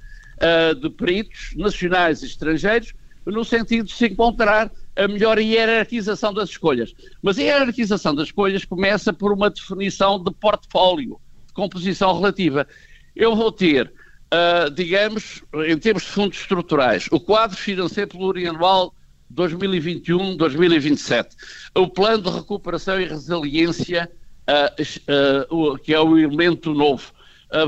de 0.81 0.89
peritos 0.91 1.53
nacionais 1.57 2.23
e 2.23 2.27
estrangeiros, 2.27 2.95
no 3.27 3.45
sentido 3.45 3.87
de 3.87 3.93
se 3.93 4.07
encontrar 4.07 4.71
a 4.97 5.09
melhor 5.09 5.39
hierarquização 5.39 6.33
das 6.35 6.51
escolhas. 6.51 6.95
Mas 7.23 7.39
a 7.39 7.43
hierarquização 7.43 8.15
das 8.15 8.29
escolhas 8.29 8.65
começa 8.65 9.13
por 9.13 9.33
uma 9.33 9.51
definição 9.51 10.23
de 10.23 10.31
portfólio, 10.33 11.21
de 11.47 11.53
composição 11.53 12.15
relativa. 12.15 12.67
Eu 13.15 13.35
vou 13.35 13.51
ter 13.51 13.93
uh, 14.33 14.71
digamos, 14.71 15.43
em 15.67 15.77
termos 15.77 16.03
de 16.05 16.09
fundos 16.09 16.39
estruturais, 16.39 17.07
o 17.11 17.21
quadro 17.21 17.57
financeiro 17.57 18.09
plurianual 18.11 18.95
2021-2027, 19.35 21.29
o 21.75 21.89
plano 21.89 22.23
de 22.25 22.31
recuperação 22.31 23.01
e 23.01 23.05
resiliência, 23.05 24.11
uh, 24.49 25.75
uh, 25.75 25.79
que 25.79 25.93
é 25.93 26.01
o 26.01 26.19
elemento 26.19 26.73
novo. 26.73 27.13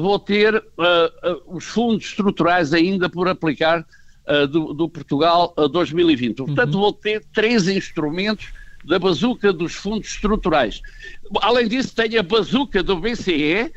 vou 0.01 0.19
ter 0.19 0.63
os 1.47 1.65
fundos 1.65 2.07
estruturais 2.07 2.73
ainda 2.73 3.09
por 3.09 3.29
aplicar 3.29 3.87
do, 4.51 4.73
do, 4.73 4.89
Portugal 4.89 5.55
2020. 5.71 6.37
Portanto, 6.37 6.75
uhum. 6.75 6.81
vou 6.81 6.93
ter 6.93 7.23
três 7.33 7.69
instrumentos 7.69 8.53
da 8.85 8.99
bazuca 8.99 9.53
dos 9.53 9.75
fundos 9.75 10.09
estruturais. 10.09 10.81
Além 11.41 11.69
disso, 11.69 11.95
tenho 11.95 12.21
a 12.21 12.23
bazuca 12.23 12.83
do 12.83 12.97
BCE, 12.97 13.73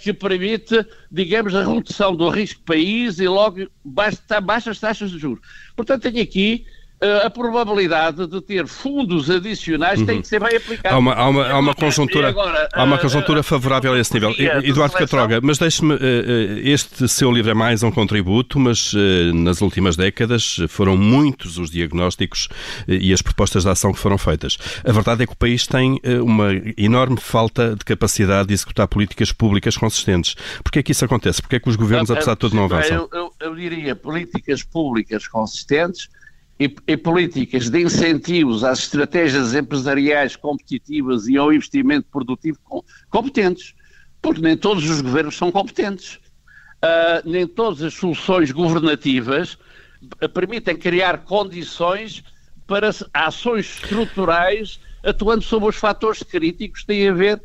que 0.00 0.12
permite, 0.12 0.86
digamos, 1.10 1.54
a 1.54 1.62
redução 1.62 2.16
do 2.16 2.28
risco 2.30 2.62
país 2.62 3.18
e 3.18 3.28
logo 3.28 3.68
basta, 3.84 4.40
baixas 4.40 4.80
taxas 4.80 5.10
de 5.10 5.18
juros. 5.18 5.44
Portanto, 5.76 6.02
tenho 6.10 6.22
aqui 6.22 6.64
uh, 6.66 6.77
a 7.00 7.30
probabilidade 7.30 8.26
de 8.26 8.40
ter 8.40 8.66
fundos 8.66 9.30
adicionais 9.30 10.00
uhum. 10.00 10.06
tem 10.06 10.20
que 10.20 10.26
ser 10.26 10.40
bem 10.40 10.56
aplicada. 10.56 10.94
Há 10.94 10.98
uma, 10.98 11.14
há 11.14 11.28
uma, 11.28 11.46
há 11.46 11.58
uma 11.58 11.74
conjuntura, 11.74 12.28
agora, 12.28 12.68
há 12.72 12.84
uma 12.84 12.96
eh, 12.96 12.98
conjuntura 12.98 13.42
favorável 13.42 13.92
a 13.92 13.98
esse 13.98 14.12
nível. 14.12 14.34
Eduardo 14.64 14.96
Catroga, 14.96 15.40
mas 15.40 15.58
deixe-me, 15.58 15.94
uh, 15.94 15.98
este 16.64 17.08
seu 17.08 17.30
livro 17.30 17.50
é 17.50 17.54
mais 17.54 17.82
um 17.82 17.90
contributo, 17.90 18.58
mas 18.58 18.92
nas 19.34 19.60
últimas 19.60 19.96
décadas 19.96 20.56
foram 20.68 20.96
muitos 20.96 21.56
os 21.58 21.70
diagnósticos 21.70 22.48
e 22.88 23.12
as 23.12 23.22
propostas 23.22 23.62
de 23.62 23.70
ação 23.70 23.92
que 23.92 23.98
foram 23.98 24.18
feitas. 24.18 24.58
A 24.84 24.92
verdade 24.92 25.22
é 25.22 25.26
que 25.26 25.32
o 25.32 25.36
país 25.36 25.66
tem 25.66 26.00
uma 26.22 26.48
enorme 26.76 27.18
falta 27.20 27.76
de 27.76 27.84
capacidade 27.84 28.48
de 28.48 28.54
executar 28.54 28.88
políticas 28.88 29.32
públicas 29.32 29.76
consistentes. 29.76 30.34
Porquê 30.62 30.80
é 30.80 30.82
que 30.82 30.92
isso 30.92 31.04
acontece? 31.04 31.40
Porquê 31.40 31.56
é 31.56 31.60
que 31.60 31.68
os 31.68 31.76
governos, 31.76 32.10
apesar 32.10 32.32
de 32.32 32.38
tudo, 32.38 32.56
não 32.56 32.64
avançam? 32.64 32.96
Eu, 32.96 33.08
eu, 33.12 33.32
eu 33.40 33.54
diria 33.54 33.94
políticas 33.94 34.62
públicas 34.62 35.28
consistentes 35.28 36.08
e, 36.58 36.74
e, 36.86 36.96
políticas 36.96 37.70
de 37.70 37.80
incentivos 37.82 38.64
às 38.64 38.80
estratégias 38.80 39.54
empresariais 39.54 40.34
competitivas 40.34 41.28
e 41.28 41.36
ao 41.36 41.52
investimento 41.52 42.08
produtivo 42.10 42.58
competentes, 43.10 43.74
porque 44.20 44.40
nem 44.40 44.56
todos 44.56 44.88
os 44.88 45.00
governos 45.00 45.36
são 45.36 45.52
competentes. 45.52 46.18
Uh, 46.80 47.28
nem 47.28 47.46
todas 47.46 47.82
as 47.82 47.94
soluções 47.94 48.52
governativas 48.52 49.58
permitem 50.32 50.76
criar 50.76 51.24
condições 51.24 52.22
para 52.68 52.90
ações 53.12 53.66
estruturais 53.74 54.78
atuando 55.02 55.42
sobre 55.42 55.70
os 55.70 55.76
fatores 55.76 56.22
críticos 56.22 56.82
que 56.82 56.86
têm 56.86 57.08
a 57.08 57.12
ver 57.12 57.42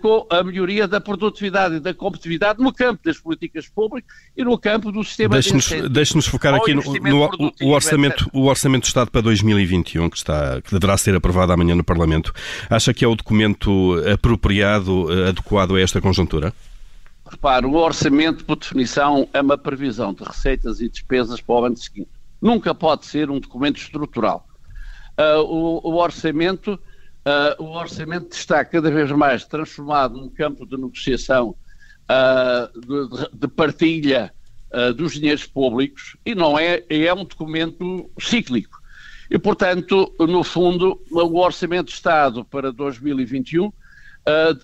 com 0.00 0.26
a 0.28 0.42
melhoria 0.42 0.86
da 0.86 1.00
produtividade 1.00 1.76
e 1.76 1.80
da 1.80 1.94
competitividade 1.94 2.62
no 2.62 2.72
campo 2.72 3.00
das 3.04 3.18
políticas 3.18 3.66
públicas 3.68 4.14
e 4.36 4.44
no 4.44 4.58
campo 4.58 4.92
do 4.92 5.02
sistema 5.02 5.34
Deixe-nos 5.34 5.64
de 5.64 5.88
deixe 5.88 6.20
focar 6.22 6.54
aqui 6.54 6.74
no, 6.74 6.82
no 6.82 7.52
o, 7.62 7.68
orçamento, 7.70 8.28
o 8.34 8.44
Orçamento 8.44 8.82
do 8.82 8.88
Estado 8.88 9.10
para 9.10 9.22
2021, 9.22 10.10
que, 10.10 10.16
está, 10.18 10.60
que 10.60 10.72
deverá 10.72 10.96
ser 10.98 11.14
aprovado 11.14 11.52
amanhã 11.52 11.74
no 11.74 11.82
Parlamento. 11.82 12.34
Acha 12.68 12.92
que 12.92 13.04
é 13.04 13.08
o 13.08 13.14
documento 13.14 13.94
apropriado, 14.12 15.10
eh, 15.10 15.30
adequado 15.30 15.76
a 15.76 15.80
esta 15.80 16.00
conjuntura? 16.00 16.52
Repare, 17.28 17.64
o 17.64 17.74
orçamento, 17.74 18.44
por 18.44 18.56
definição, 18.56 19.26
é 19.32 19.40
uma 19.40 19.56
previsão 19.56 20.12
de 20.12 20.22
receitas 20.22 20.80
e 20.80 20.88
despesas 20.88 21.40
para 21.40 21.54
o 21.54 21.64
ano 21.64 21.76
seguinte. 21.78 22.10
Nunca 22.40 22.74
pode 22.74 23.06
ser 23.06 23.30
um 23.30 23.40
documento 23.40 23.78
estrutural. 23.78 24.46
Uh, 25.18 25.40
o, 25.40 25.92
o 25.92 25.96
orçamento 25.96 26.78
Uh, 27.24 27.62
o 27.62 27.78
orçamento 27.78 28.34
está 28.34 28.64
cada 28.64 28.90
vez 28.90 29.12
mais 29.12 29.44
transformado 29.44 30.16
num 30.16 30.28
campo 30.28 30.66
de 30.66 30.76
negociação 30.76 31.50
uh, 32.10 32.80
de, 32.80 33.38
de, 33.38 33.46
partilha 33.46 34.34
uh, 34.72 34.92
dos 34.92 35.12
dinheiros 35.12 35.46
públicos 35.46 36.16
e 36.26 36.34
não 36.34 36.58
é, 36.58 36.82
é 36.88 37.14
um 37.14 37.24
documento 37.24 38.10
cíclico. 38.20 38.82
E, 39.30 39.38
portanto, 39.38 40.12
no 40.18 40.42
fundo, 40.42 41.00
o 41.10 41.38
Orçamento 41.38 41.86
de 41.86 41.94
Estado 41.94 42.44
para 42.44 42.72
2021 42.72 43.72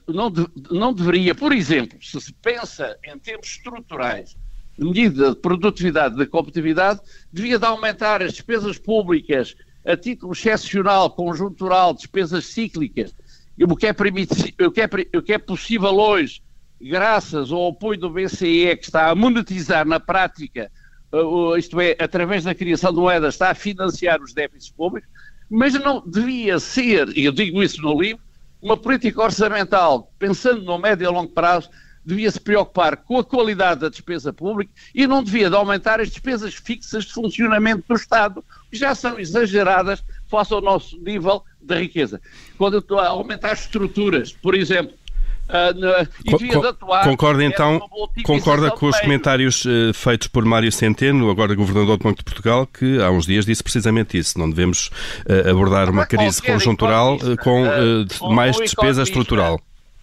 não, 0.07 0.31
de, 0.31 0.47
não 0.71 0.93
deveria, 0.93 1.35
por 1.35 1.53
exemplo, 1.53 1.97
se 2.03 2.21
se 2.21 2.33
pensa 2.35 2.99
em 3.03 3.19
termos 3.19 3.47
estruturais, 3.47 4.37
medida 4.77 5.31
de 5.31 5.37
produtividade 5.37 6.17
e 6.17 6.19
de 6.19 6.27
competitividade, 6.27 7.00
devia 7.33 7.59
de 7.59 7.65
aumentar 7.65 8.21
as 8.21 8.33
despesas 8.33 8.79
públicas 8.79 9.57
a 9.85 9.97
título 9.97 10.32
excepcional, 10.32 11.11
conjuntural, 11.11 11.94
despesas 11.94 12.47
cíclicas, 12.47 13.14
o 13.61 13.76
que 13.76 13.87
é, 13.87 13.90
o 13.90 14.70
que 14.70 14.80
é, 14.80 14.88
o 15.16 15.23
que 15.23 15.32
é 15.32 15.38
possível 15.38 15.94
hoje, 15.97 16.40
graças 16.80 17.50
ao 17.50 17.68
apoio 17.68 17.99
do 17.99 18.11
BCE, 18.11 18.76
que 18.76 18.85
está 18.85 19.11
a 19.11 19.14
monetizar 19.14 19.87
na 19.87 19.99
prática, 19.99 20.70
uh, 21.12 21.56
isto 21.56 21.80
é, 21.80 21.97
através 21.99 22.44
da 22.44 22.54
criação 22.54 22.92
de 22.92 23.00
moedas, 23.00 23.35
está 23.35 23.50
a 23.50 23.54
financiar 23.54 24.23
os 24.23 24.32
déficits 24.32 24.70
públicos, 24.70 25.08
mas 25.50 25.75
não 25.75 26.02
devia 26.06 26.58
ser, 26.58 27.08
e 27.16 27.25
eu 27.25 27.32
digo 27.32 27.62
isso 27.62 27.80
no 27.82 28.00
livro, 28.00 28.23
uma 28.61 28.76
política 28.76 29.23
orçamental, 29.23 30.12
pensando 30.18 30.62
no 30.62 30.78
médio 30.78 31.04
e 31.04 31.08
longo 31.08 31.32
prazo, 31.32 31.70
devia 32.05 32.31
se 32.31 32.40
preocupar 32.40 32.97
com 32.97 33.19
a 33.19 33.25
qualidade 33.25 33.81
da 33.81 33.88
despesa 33.88 34.33
pública 34.33 34.73
e 34.95 35.07
não 35.07 35.23
devia 35.23 35.50
de 35.50 35.57
aumentar 35.57 36.00
as 36.00 36.09
despesas 36.09 36.55
fixas 36.55 37.05
de 37.05 37.12
funcionamento 37.12 37.85
do 37.88 37.95
Estado, 37.95 38.45
que 38.71 38.76
já 38.76 38.95
são 38.95 39.19
exageradas 39.19 40.02
face 40.28 40.52
ao 40.52 40.61
nosso 40.61 40.99
nível 40.99 41.43
de 41.61 41.78
riqueza. 41.78 42.21
Quando 42.57 42.75
eu 42.75 42.81
estou 42.81 42.99
a 42.99 43.09
aumentar 43.09 43.52
as 43.52 43.61
estruturas, 43.61 44.33
por 44.33 44.55
exemplo, 44.55 44.97
Uh, 45.49 46.67
atuar, 46.69 47.05
concorda 47.05 47.43
então, 47.43 47.81
concorda 48.23 48.71
com 48.71 48.85
os 48.85 49.00
comentários 49.00 49.64
uh, 49.64 49.95
feitos 49.95 50.28
por 50.28 50.45
Mário 50.45 50.71
Centeno, 50.71 51.31
agora 51.31 51.55
governador 51.55 51.97
do 51.97 52.05
Banco 52.05 52.19
de 52.19 52.25
Portugal, 52.25 52.67
que 52.67 53.00
há 53.00 53.11
uns 53.11 53.25
dias 53.25 53.47
disse 53.47 53.62
precisamente 53.62 54.19
isso. 54.19 54.38
Não 54.38 54.50
devemos 54.50 54.90
uh, 55.25 55.49
abordar 55.50 55.88
uma 55.88 56.05
crise 56.05 56.43
conjuntural 56.43 57.17
com 57.43 57.64
mais 58.35 58.59
despesa 58.59 59.02
estrutural 59.02 59.59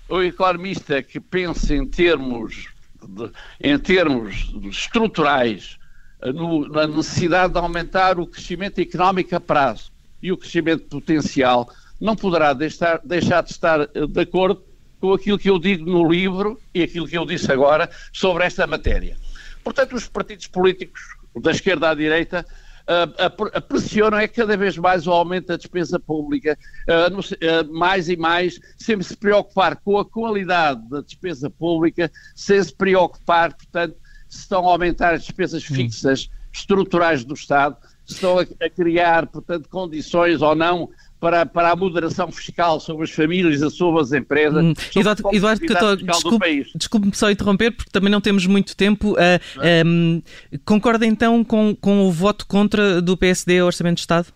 o 0.10 0.22
economista 0.22 1.02
que 1.02 1.20
pensa 1.20 1.76
em 1.76 1.86
termos, 1.86 2.68
de, 3.02 3.32
em 3.62 3.78
termos 3.78 4.54
estruturais 4.64 5.78
no, 6.22 6.68
na 6.68 6.88
necessidade 6.88 7.54
de 7.54 7.60
aumentar 7.60 8.20
o 8.20 8.28
crescimento 8.28 8.80
económico 8.80 9.36
a 9.36 9.40
prazo 9.40 9.92
e 10.22 10.32
o 10.32 10.38
crescimento 10.38 10.86
potencial, 10.86 11.70
não 12.00 12.16
poderá 12.16 12.54
deixar, 12.54 13.00
deixar 13.04 13.42
de 13.42 13.52
estar 13.52 13.88
de 13.88 14.20
acordo 14.20 14.64
com 15.00 15.14
aquilo 15.14 15.38
que 15.38 15.50
eu 15.50 15.60
digo 15.60 15.86
no 15.86 16.10
livro 16.10 16.60
e 16.74 16.82
aquilo 16.82 17.08
que 17.08 17.18
eu 17.18 17.26
disse 17.26 17.52
agora 17.52 17.90
sobre 18.12 18.46
esta 18.46 18.66
matéria. 18.66 19.18
Portanto, 19.64 19.96
os 19.96 20.08
partidos 20.08 20.48
políticos, 20.48 21.02
da 21.36 21.52
esquerda 21.52 21.90
à 21.90 21.94
direita, 21.94 22.46
uh, 22.88 23.62
pressionam 23.62 24.18
é? 24.18 24.28
Cada 24.28 24.56
vez 24.56 24.78
mais 24.78 25.08
o 25.08 25.12
aumento 25.12 25.48
da 25.48 25.58
despesa 25.58 26.00
pública, 26.00 26.58
uh, 26.88 27.74
mais 27.74 28.10
e 28.10 28.16
mais, 28.16 28.60
sempre 28.78 29.06
se 29.06 29.16
preocupar 29.16 29.76
com 29.78 29.98
a 29.98 30.06
qualidade 30.06 30.88
da 30.90 31.02
despesa 31.02 31.50
pública, 31.50 32.12
sem 32.36 32.62
se 32.64 32.74
preocupar, 32.74 33.54
portanto, 33.54 33.96
se 34.30 34.40
estão 34.40 34.68
a 34.68 34.72
aumentar 34.72 35.14
as 35.14 35.24
despesas 35.24 35.64
fixas 35.64 36.30
estruturais 36.52 37.24
do 37.24 37.34
Estado, 37.34 37.78
se 38.06 38.14
estão 38.14 38.40
a, 38.40 38.44
a 38.44 38.70
criar, 38.70 39.28
portanto, 39.28 39.68
condições 39.70 40.42
ou 40.42 40.56
não 40.56 40.90
para, 41.26 41.44
para 41.44 41.72
a 41.72 41.76
moderação 41.76 42.32
fiscal 42.32 42.80
sobre 42.80 43.06
as 43.06 43.10
famílias 43.10 43.74
sobre 43.74 44.00
as 44.00 44.14
empresas. 44.14 44.64
Hum. 44.64 44.74
Eduardo, 44.96 45.24
Eduardo 45.34 45.66
desculpe, 46.06 46.68
desculpe-me 46.76 47.16
só 47.16 47.32
interromper, 47.32 47.72
porque 47.72 47.90
também 47.90 48.12
não 48.12 48.22
temos 48.22 48.46
muito 48.46 48.78
tempo. 48.78 49.14
Uh, 49.14 49.18
ah, 49.58 49.84
um, 49.84 50.22
concorda 50.64 51.04
então 51.04 51.44
com, 51.44 51.76
com 51.76 52.08
o 52.08 52.12
voto 52.12 52.46
contra 52.46 53.02
do 53.02 53.18
PSD 53.18 53.58
ao 53.58 53.66
Orçamento 53.66 53.96
de 53.96 54.02
Estado? 54.02 54.28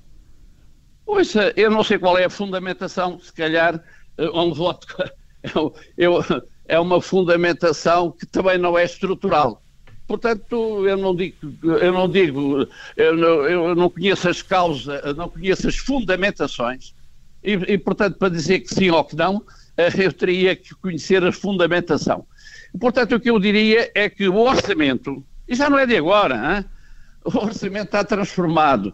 Pois, 1.05 1.31
eu 1.55 1.69
não 1.69 1.83
sei 1.83 1.99
qual 1.99 2.17
é 2.17 2.25
a 2.25 2.29
fundamentação, 2.29 3.19
se 3.19 3.31
calhar 3.31 3.79
ah, 4.17 4.41
um 4.41 4.51
voto 4.51 4.87
eu, 5.53 5.71
eu, 5.95 6.23
é 6.67 6.79
uma 6.79 6.99
fundamentação 6.99 8.11
que 8.11 8.25
também 8.25 8.57
não 8.57 8.75
é 8.75 8.83
estrutural. 8.83 9.61
Portanto, 10.09 10.87
eu 10.87 10.97
não 10.97 11.15
digo, 11.15 11.35
eu 11.61 11.93
não 11.93 12.09
digo, 12.09 12.67
eu 12.97 13.15
não, 13.15 13.27
eu 13.47 13.75
não 13.75 13.91
conheço 13.91 14.27
as 14.27 14.41
causas, 14.41 15.15
não 15.15 15.29
conheço 15.29 15.67
as 15.67 15.77
fundamentações, 15.77 16.95
e, 17.43 17.51
e, 17.51 17.77
portanto, 17.77 18.17
para 18.17 18.29
dizer 18.29 18.61
que 18.61 18.73
sim 18.73 18.89
ou 18.89 19.03
que 19.03 19.15
não, 19.15 19.43
eh, 19.77 19.91
eu 19.99 20.11
teria 20.11 20.55
que 20.55 20.73
conhecer 20.73 21.23
a 21.23 21.31
fundamentação. 21.31 22.25
Portanto, 22.79 23.15
o 23.15 23.19
que 23.19 23.29
eu 23.29 23.37
diria 23.37 23.91
é 23.93 24.09
que 24.09 24.27
o 24.27 24.35
orçamento, 24.37 25.23
e 25.47 25.53
já 25.53 25.69
não 25.69 25.77
é 25.77 25.85
de 25.85 25.95
agora, 25.95 26.57
hein? 26.57 26.65
o 27.23 27.37
orçamento 27.45 27.85
está 27.85 28.03
transformado 28.03 28.87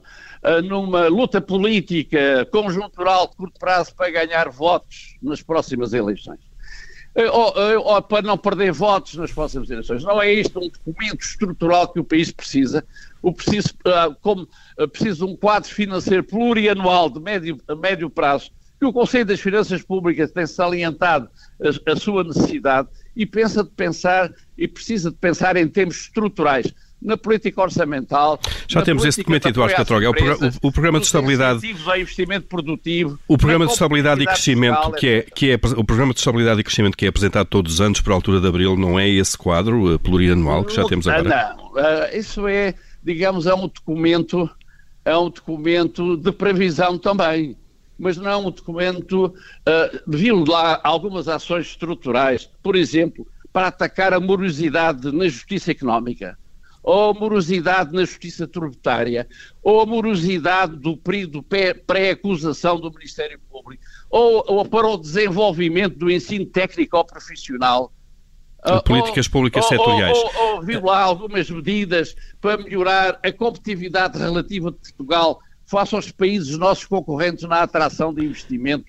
uh, 0.43 0.62
numa 0.63 1.07
luta 1.07 1.39
política 1.39 2.45
conjuntural 2.51 3.29
de 3.29 3.38
curto 3.38 3.57
prazo 3.57 3.95
para 3.95 4.12
ganhar 4.12 4.50
votos 4.50 5.15
nas 5.22 5.41
próximas 5.41 5.93
eleições. 5.93 6.41
Eh, 7.15 7.29
ou, 7.29 8.01
para 8.01 8.27
não 8.27 8.38
perder 8.38 8.74
votos 8.74 9.15
nas 9.15 9.31
próximas 9.31 9.69
eleições. 9.69 10.03
Não 10.03 10.22
é 10.22 10.34
isto 10.34 10.60
um 10.60 10.67
documento 10.67 11.22
estrutural 11.22 11.88
que 11.88 12.00
o 12.00 12.03
país 12.03 12.29
precisa. 12.29 12.86
O 13.22 13.31
preciso, 13.31 13.69
uh, 13.88 14.13
como 14.22 14.43
uh, 14.77 14.88
precisa 14.89 15.25
um 15.25 15.36
quadro 15.36 15.69
financeiro 15.69 16.25
plurianual 16.25 17.10
de 17.10 17.22
médio, 17.22 17.57
a 17.69 17.75
médio 17.75 18.10
prazo, 18.10 18.51
que 18.77 18.86
o 18.86 18.91
Conselho 18.91 19.25
das 19.25 19.39
Finanças 19.39 19.81
Públicas 19.81 20.29
tem 20.31 20.45
salientado 20.45 21.29
a, 21.62 21.93
a 21.93 21.95
sua 21.95 22.25
necessidade 22.25 22.89
e 23.15 23.25
pensa 23.25 23.63
de 23.63 23.69
pensar 23.69 24.34
e 24.57 24.67
precisa 24.67 25.10
de 25.10 25.15
pensar 25.15 25.55
em 25.55 25.69
termos 25.69 25.95
estruturais 25.95 26.74
na 27.05 27.15
política 27.15 27.62
orçamental. 27.62 28.39
Já 28.67 28.81
temos 28.81 29.05
esse 29.05 29.19
documento, 29.19 29.47
Eduardo 29.47 29.75
Catroga. 29.75 30.07
É 30.07 30.09
o, 30.09 30.12
o, 30.12 30.67
o, 30.67 30.71
programa 30.71 31.00
de 31.00 31.05
estabilidade. 31.05 31.65
investimento 31.65 32.47
produtivo. 32.47 33.19
O 33.27 33.38
programa 33.38 33.67
de 33.67 33.74
estabilidade 33.74 34.24
e 34.24 34.25
crescimento 34.25 34.75
fiscal, 34.75 34.91
que 34.93 35.07
é, 35.07 35.21
que 35.21 35.51
é 35.51 35.55
o 35.77 35.83
programa 35.83 36.13
de 36.13 36.19
estabilidade 36.19 36.59
e 36.59 36.63
crescimento 36.63 36.97
que 36.97 37.05
é 37.05 37.09
apresentado 37.09 37.48
todos 37.48 37.75
os 37.75 37.81
anos 37.81 38.01
por 38.01 38.11
altura 38.11 38.41
de 38.41 38.48
abril 38.48 38.75
não 38.75 39.00
é 39.00 39.07
esse 39.07 39.37
quadro 39.37 39.94
uh, 39.94 40.00
plurianual 40.00 40.65
que 40.65 40.75
já 40.75 40.83
temos 40.85 41.07
agora? 41.07 41.55
Não, 41.55 41.68
uh, 41.74 42.18
isso 42.18 42.48
é, 42.48 42.74
digamos, 43.03 43.46
é 43.46 43.53
um 43.53 43.68
documento, 43.68 44.50
é 45.05 45.15
um 45.15 45.29
documento 45.29 46.18
de 46.18 46.31
previsão 46.31 46.98
também 46.98 47.55
mas 47.98 48.18
não 48.18 48.29
é 48.29 48.35
um 48.35 48.51
documento, 48.51 49.27
uh, 49.27 50.46
lá 50.51 50.81
algumas 50.83 51.29
ações 51.29 51.68
estruturais, 51.68 52.50
por 52.61 52.75
exemplo, 52.75 53.25
para 53.53 53.68
atacar 53.68 54.11
a 54.11 54.20
morosidade 54.20 55.13
na 55.13 55.29
justiça 55.29 55.72
económica 55.72 56.37
ou 56.85 57.09
a 57.09 57.13
morosidade 57.15 57.91
na 57.91 58.05
justiça 58.05 58.48
tributária, 58.48 59.27
ou 59.63 59.81
a 59.81 59.85
morosidade 59.87 60.75
do 60.75 60.95
período 60.95 61.43
pré-acusação 61.43 62.79
do 62.79 62.91
Ministério 62.91 63.39
Público, 63.50 63.83
ou, 64.07 64.43
ou, 64.48 64.65
para 64.65 64.87
o 64.87 64.95
desenvolvimento 64.95 65.98
do 65.98 66.11
ensino 66.11 66.45
técnico 66.45 66.95
ou 66.95 67.03
profissional. 67.03 67.91
De 68.63 68.83
políticas 68.83 69.27
públicas 69.27 69.63
ou, 69.63 69.69
setoriais. 69.69 70.15
Ou, 70.15 70.31
ou, 70.35 70.55
ou 70.57 70.61
viu 70.61 70.85
lá 70.85 71.01
algumas 71.01 71.50
medidas 71.50 72.15
para 72.39 72.57
melhorar 72.57 73.19
a 73.24 73.31
competitividade 73.31 74.19
relativa 74.19 74.71
de 74.71 74.77
Portugal 74.77 75.39
face 75.65 75.95
aos 75.95 76.11
países 76.11 76.55
nossos 76.55 76.85
concorrentes 76.85 77.43
na 77.45 77.63
atração 77.63 78.13
de 78.13 78.24
investimento 78.24 78.85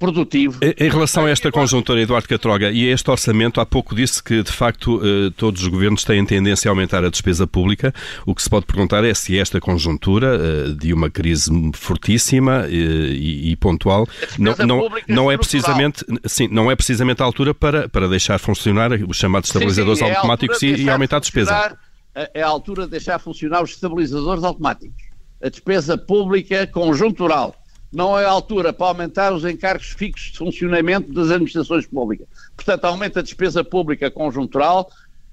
produtivo. 0.00 0.58
Em 0.62 0.88
relação 0.88 1.26
a 1.26 1.30
esta 1.30 1.52
conjuntura, 1.52 2.00
Eduardo 2.00 2.26
Catroga, 2.26 2.70
e 2.70 2.88
a 2.88 2.92
este 2.94 3.08
orçamento, 3.10 3.60
há 3.60 3.66
pouco 3.66 3.94
disse 3.94 4.22
que, 4.22 4.42
de 4.42 4.50
facto, 4.50 4.98
eh, 5.04 5.30
todos 5.36 5.60
os 5.60 5.68
governos 5.68 6.02
têm 6.04 6.24
tendência 6.24 6.70
a 6.70 6.72
aumentar 6.72 7.04
a 7.04 7.10
despesa 7.10 7.46
pública. 7.46 7.92
O 8.24 8.34
que 8.34 8.42
se 8.42 8.48
pode 8.48 8.64
perguntar 8.64 9.04
é 9.04 9.12
se 9.12 9.38
esta 9.38 9.60
conjuntura 9.60 10.40
eh, 10.40 10.72
de 10.72 10.94
uma 10.94 11.10
crise 11.10 11.50
fortíssima 11.74 12.64
eh, 12.66 12.70
e, 12.72 13.54
pontual 13.56 14.08
não, 14.38 14.56
não, 14.66 14.88
não 15.06 15.30
é 15.30 15.36
precisamente 15.36 16.02
sim, 16.24 16.48
não 16.48 16.70
é 16.70 16.74
precisamente 16.74 17.20
a 17.20 17.26
altura 17.26 17.52
para, 17.52 17.86
para 17.86 18.08
deixar 18.08 18.38
funcionar 18.38 18.92
os 18.92 19.16
chamados 19.18 19.50
estabilizadores 19.50 19.98
sim, 19.98 20.06
sim, 20.06 20.10
é 20.10 20.14
automáticos 20.14 20.62
e, 20.62 20.66
e, 20.76 20.88
aumentar 20.88 21.18
a 21.18 21.20
despesa. 21.20 21.76
É 22.14 22.42
a 22.42 22.48
altura 22.48 22.84
de 22.84 22.92
deixar 22.92 23.18
funcionar 23.18 23.62
os 23.62 23.72
estabilizadores 23.72 24.42
automáticos. 24.42 24.96
A 25.42 25.50
despesa 25.50 25.98
pública 25.98 26.66
conjuntural 26.66 27.59
não 27.92 28.18
é 28.18 28.24
a 28.24 28.30
altura 28.30 28.72
para 28.72 28.86
aumentar 28.86 29.32
os 29.32 29.44
encargos 29.44 29.90
fixos 29.90 30.32
de 30.32 30.38
funcionamento 30.38 31.12
das 31.12 31.30
administrações 31.30 31.86
públicas. 31.86 32.26
Portanto, 32.54 32.84
aumenta 32.84 33.20
a 33.20 33.22
despesa 33.22 33.64
pública 33.64 34.10
conjuntural, 34.10 34.90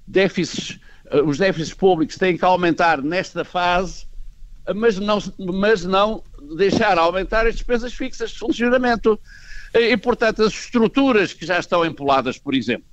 déficits, 0.07 0.79
eh, 1.11 1.21
os 1.21 1.37
déficits 1.37 1.73
públicos 1.73 2.17
têm 2.17 2.37
que 2.37 2.43
aumentar 2.43 3.01
nesta 3.01 3.45
fase, 3.45 4.07
mas 4.75 4.97
não, 4.99 5.19
mas 5.37 5.85
não 5.85 6.23
deixar 6.55 6.97
aumentar 6.97 7.45
as 7.45 7.55
despesas 7.55 7.93
fixas 7.93 8.31
de 8.31 8.39
funcionamento. 8.39 9.19
E, 9.73 9.95
portanto, 9.97 10.43
as 10.43 10.53
estruturas 10.53 11.33
que 11.33 11.45
já 11.45 11.59
estão 11.59 11.85
empoladas, 11.85 12.37
por 12.37 12.55
exemplo. 12.55 12.87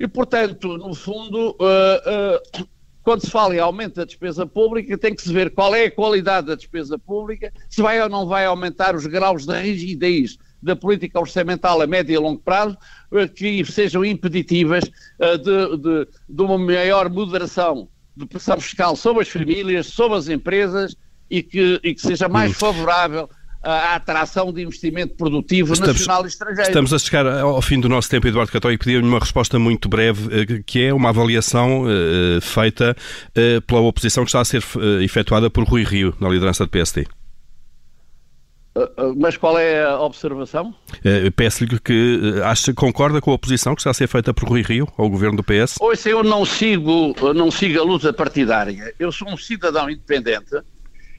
E, 0.00 0.08
portanto, 0.08 0.76
no 0.76 0.94
fundo, 0.94 1.50
uh, 1.50 2.68
quando 3.08 3.22
se 3.22 3.30
fala 3.30 3.56
em 3.56 3.58
aumento 3.58 3.94
da 3.94 4.04
despesa 4.04 4.46
pública, 4.46 4.98
tem 4.98 5.14
que 5.14 5.22
se 5.22 5.32
ver 5.32 5.54
qual 5.54 5.74
é 5.74 5.86
a 5.86 5.90
qualidade 5.90 6.48
da 6.48 6.54
despesa 6.54 6.98
pública, 6.98 7.50
se 7.66 7.80
vai 7.80 7.98
ou 8.02 8.06
não 8.06 8.26
vai 8.26 8.44
aumentar 8.44 8.94
os 8.94 9.06
graus 9.06 9.46
de 9.46 9.58
rigidez 9.58 10.36
da 10.62 10.76
política 10.76 11.18
orçamental 11.18 11.80
a 11.80 11.86
médio 11.86 12.12
e 12.12 12.18
longo 12.18 12.38
prazo, 12.38 12.76
eh, 13.12 13.26
que 13.26 13.64
sejam 13.64 14.04
impeditivas 14.04 14.84
uh, 14.84 15.38
de, 15.38 15.78
de, 15.78 16.08
de 16.28 16.42
uma 16.42 16.58
maior 16.58 17.08
moderação 17.08 17.88
de 18.14 18.26
pressão 18.26 18.60
fiscal 18.60 18.94
sobre 18.94 19.22
as 19.22 19.28
famílias, 19.30 19.86
sobre 19.86 20.18
as 20.18 20.28
empresas 20.28 20.94
e 21.30 21.42
que, 21.42 21.80
e 21.82 21.94
que 21.94 22.02
seja 22.02 22.28
mais 22.28 22.50
hum. 22.50 22.54
favorável 22.56 23.30
a 23.62 23.96
atração 23.96 24.52
de 24.52 24.62
investimento 24.62 25.14
produtivo 25.14 25.72
estamos, 25.72 25.94
nacional 25.94 26.24
e 26.24 26.28
estrangeiro. 26.28 26.68
Estamos 26.68 26.92
a 26.92 26.98
chegar 26.98 27.26
ao 27.26 27.60
fim 27.60 27.80
do 27.80 27.88
nosso 27.88 28.08
tempo, 28.08 28.26
Eduardo 28.26 28.52
Cató, 28.52 28.70
e 28.70 28.78
pedir-lhe 28.78 29.06
uma 29.06 29.18
resposta 29.18 29.58
muito 29.58 29.88
breve, 29.88 30.42
eh, 30.42 30.62
que 30.64 30.84
é 30.84 30.94
uma 30.94 31.08
avaliação 31.08 31.82
uh, 31.82 32.40
feita 32.40 32.96
uh, 33.30 33.62
pela 33.62 33.80
oposição 33.80 34.24
que 34.24 34.28
está 34.28 34.40
a 34.40 34.44
ser 34.44 34.62
uh, 34.76 35.02
efetuada 35.02 35.50
por 35.50 35.64
Rui 35.64 35.82
Rio, 35.82 36.14
na 36.20 36.28
liderança 36.28 36.64
do 36.64 36.70
PSD. 36.70 37.06
Mas 39.16 39.36
qual 39.36 39.58
é 39.58 39.82
a 39.82 40.00
observação? 40.00 40.72
Peço-lhe 41.34 41.80
que 41.80 42.40
acha, 42.44 42.72
concorda 42.72 43.20
com 43.20 43.32
a 43.32 43.34
oposição 43.34 43.74
que 43.74 43.80
está 43.80 43.90
a 43.90 43.94
ser 43.94 44.06
feita 44.06 44.32
por 44.32 44.48
Rui 44.48 44.62
Rio 44.62 44.86
ao 44.96 45.10
governo 45.10 45.36
do 45.36 45.42
PS? 45.42 45.78
Ouça, 45.80 46.08
eu 46.08 46.22
não 46.22 46.44
sigo, 46.44 47.12
não 47.34 47.50
sigo 47.50 47.80
a 47.80 47.82
luta 47.82 48.12
partidária. 48.12 48.94
Eu 48.96 49.10
sou 49.10 49.28
um 49.28 49.36
cidadão 49.36 49.90
independente 49.90 50.54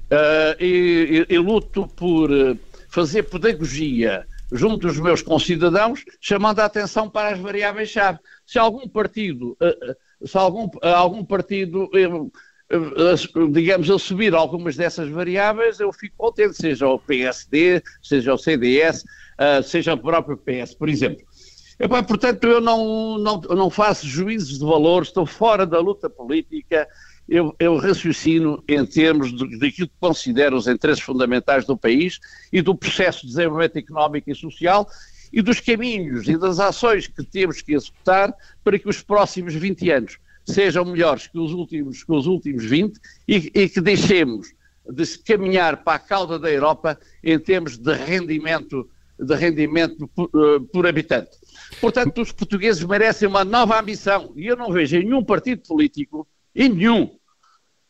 Uh, 0.09 0.57
e, 0.59 1.25
e, 1.29 1.35
e, 1.35 1.37
luto 1.37 1.87
por 1.87 2.31
eh, 2.31 2.57
fazer 2.89 3.21
pedagogia 3.21 4.25
junto 4.51 4.87
dos 4.87 4.99
meus 4.99 5.21
concidadãos, 5.21 6.03
chamando 6.19 6.61
a 6.61 6.65
atenção 6.65 7.07
para 7.07 7.35
as 7.35 7.39
variáveis-chave. 7.39 8.17
Se 8.43 8.57
algum 8.57 8.89
partido, 8.89 9.55
uh, 9.61 10.27
se 10.27 10.35
algum, 10.35 10.67
algum 10.81 11.23
partido, 11.23 11.87
digamos, 13.51 14.01
subir 14.01 14.33
algumas 14.33 14.75
dessas 14.75 15.07
variáveis, 15.09 15.79
eu 15.79 15.93
fico 15.93 16.15
contente, 16.17 16.55
seja 16.55 16.87
o 16.87 16.97
PSD, 16.97 17.83
seja 18.01 18.33
o 18.33 18.37
CDS, 18.37 19.05
seja 19.63 19.93
o 19.93 19.97
próprio 19.99 20.37
PS, 20.37 20.73
por 20.73 20.89
exemplo. 20.89 21.23
portanto, 22.07 22.47
eu 22.47 22.59
não, 22.59 23.19
não, 23.19 23.41
não 23.41 23.69
faço 23.69 24.07
juízes 24.07 24.57
de 24.57 24.65
valor, 24.65 25.03
estou 25.03 25.27
fora 25.27 25.67
da 25.67 25.79
luta 25.79 26.09
política, 26.09 26.87
eu, 27.29 27.55
eu 27.59 27.77
raciocino 27.77 28.63
em 28.67 28.83
termos 28.85 29.31
daquilo 29.31 29.87
que 29.87 29.93
considero 29.99 30.57
os 30.57 30.67
interesses 30.67 31.03
fundamentais 31.03 31.65
do 31.65 31.77
país 31.77 32.19
e 32.51 32.61
do 32.61 32.75
processo 32.75 33.21
de 33.21 33.27
desenvolvimento 33.27 33.77
económico 33.77 34.31
e 34.31 34.35
social 34.35 34.87
e 35.31 35.41
dos 35.41 35.59
caminhos 35.59 36.27
e 36.27 36.35
das 36.35 36.59
ações 36.59 37.07
que 37.07 37.23
temos 37.23 37.61
que 37.61 37.73
executar 37.73 38.33
para 38.63 38.79
que 38.79 38.89
os 38.89 39.01
próximos 39.01 39.53
20 39.53 39.91
anos 39.91 40.17
sejam 40.43 40.83
melhores 40.85 41.27
que 41.27 41.37
os 41.37 41.53
últimos, 41.53 42.03
que 42.03 42.11
os 42.11 42.25
últimos 42.25 42.65
20 42.65 42.99
e, 43.27 43.51
e 43.53 43.69
que 43.69 43.79
deixemos 43.79 44.51
de 44.89 45.05
se 45.05 45.19
caminhar 45.19 45.83
para 45.83 45.97
a 45.97 45.99
cauda 45.99 46.39
da 46.39 46.49
Europa 46.49 46.99
em 47.23 47.37
termos 47.37 47.77
de 47.77 47.93
rendimento, 47.93 48.89
de 49.19 49.35
rendimento 49.35 50.07
por, 50.07 50.29
uh, 50.33 50.61
por 50.73 50.87
habitante. 50.87 51.37
Portanto, 51.79 52.21
os 52.21 52.31
portugueses 52.31 52.83
merecem 52.83 53.27
uma 53.27 53.45
nova 53.45 53.79
ambição 53.79 54.33
e 54.35 54.47
eu 54.47 54.57
não 54.57 54.71
vejo 54.71 54.97
em 54.97 55.03
nenhum 55.03 55.23
partido 55.23 55.61
político, 55.67 56.27
em 56.55 56.69
nenhum, 56.69 57.18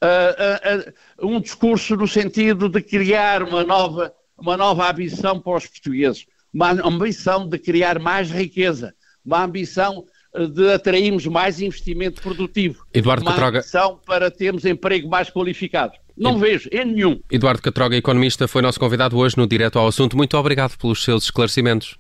uh, 0.04 1.24
uh, 1.24 1.28
um 1.28 1.40
discurso 1.40 1.96
no 1.96 2.08
sentido 2.08 2.70
de 2.70 2.82
criar 2.82 3.44
uma 3.44 3.64
nova, 3.64 4.14
uma 4.38 4.58
nova 4.58 4.90
ambição 4.90 5.40
para 5.40 5.58
os 5.58 5.68
portugueses, 5.68 6.26
uma 6.54 6.72
ambição 6.72 7.48
de 7.48 7.58
criar 7.58 8.00
mais 8.00 8.32
riqueza, 8.32 8.94
uma 9.26 9.44
ambição 9.44 10.06
de 10.54 10.72
atrairmos 10.72 11.26
mais 11.26 11.60
investimento 11.60 12.22
produtivo. 12.22 12.86
Eduardo 12.94 13.24
uma 13.24 13.48
ambição 13.48 14.00
para 14.06 14.30
termos 14.30 14.66
emprego 14.66 15.10
mais 15.10 15.30
qualificado. 15.30 15.94
Não 16.16 16.34
Ed... 16.34 16.40
vejo 16.40 16.70
em 16.72 16.86
nenhum. 16.86 17.20
Eduardo 17.32 17.62
Catroga, 17.62 17.96
economista, 17.96 18.48
foi 18.48 18.62
nosso 18.62 18.80
convidado 18.80 19.18
hoje 19.18 19.38
no 19.38 19.48
Direto 19.48 19.80
ao 19.80 19.88
Assunto. 19.88 20.16
Muito 20.16 20.38
obrigado 20.38 20.78
pelos 20.78 21.04
seus 21.04 21.24
esclarecimentos 21.24 21.98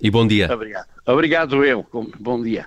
e 0.00 0.10
bom 0.10 0.26
dia. 0.26 0.52
Obrigado. 0.52 0.86
Obrigado 1.06 1.64
eu. 1.64 1.86
Bom 2.20 2.42
dia. 2.42 2.66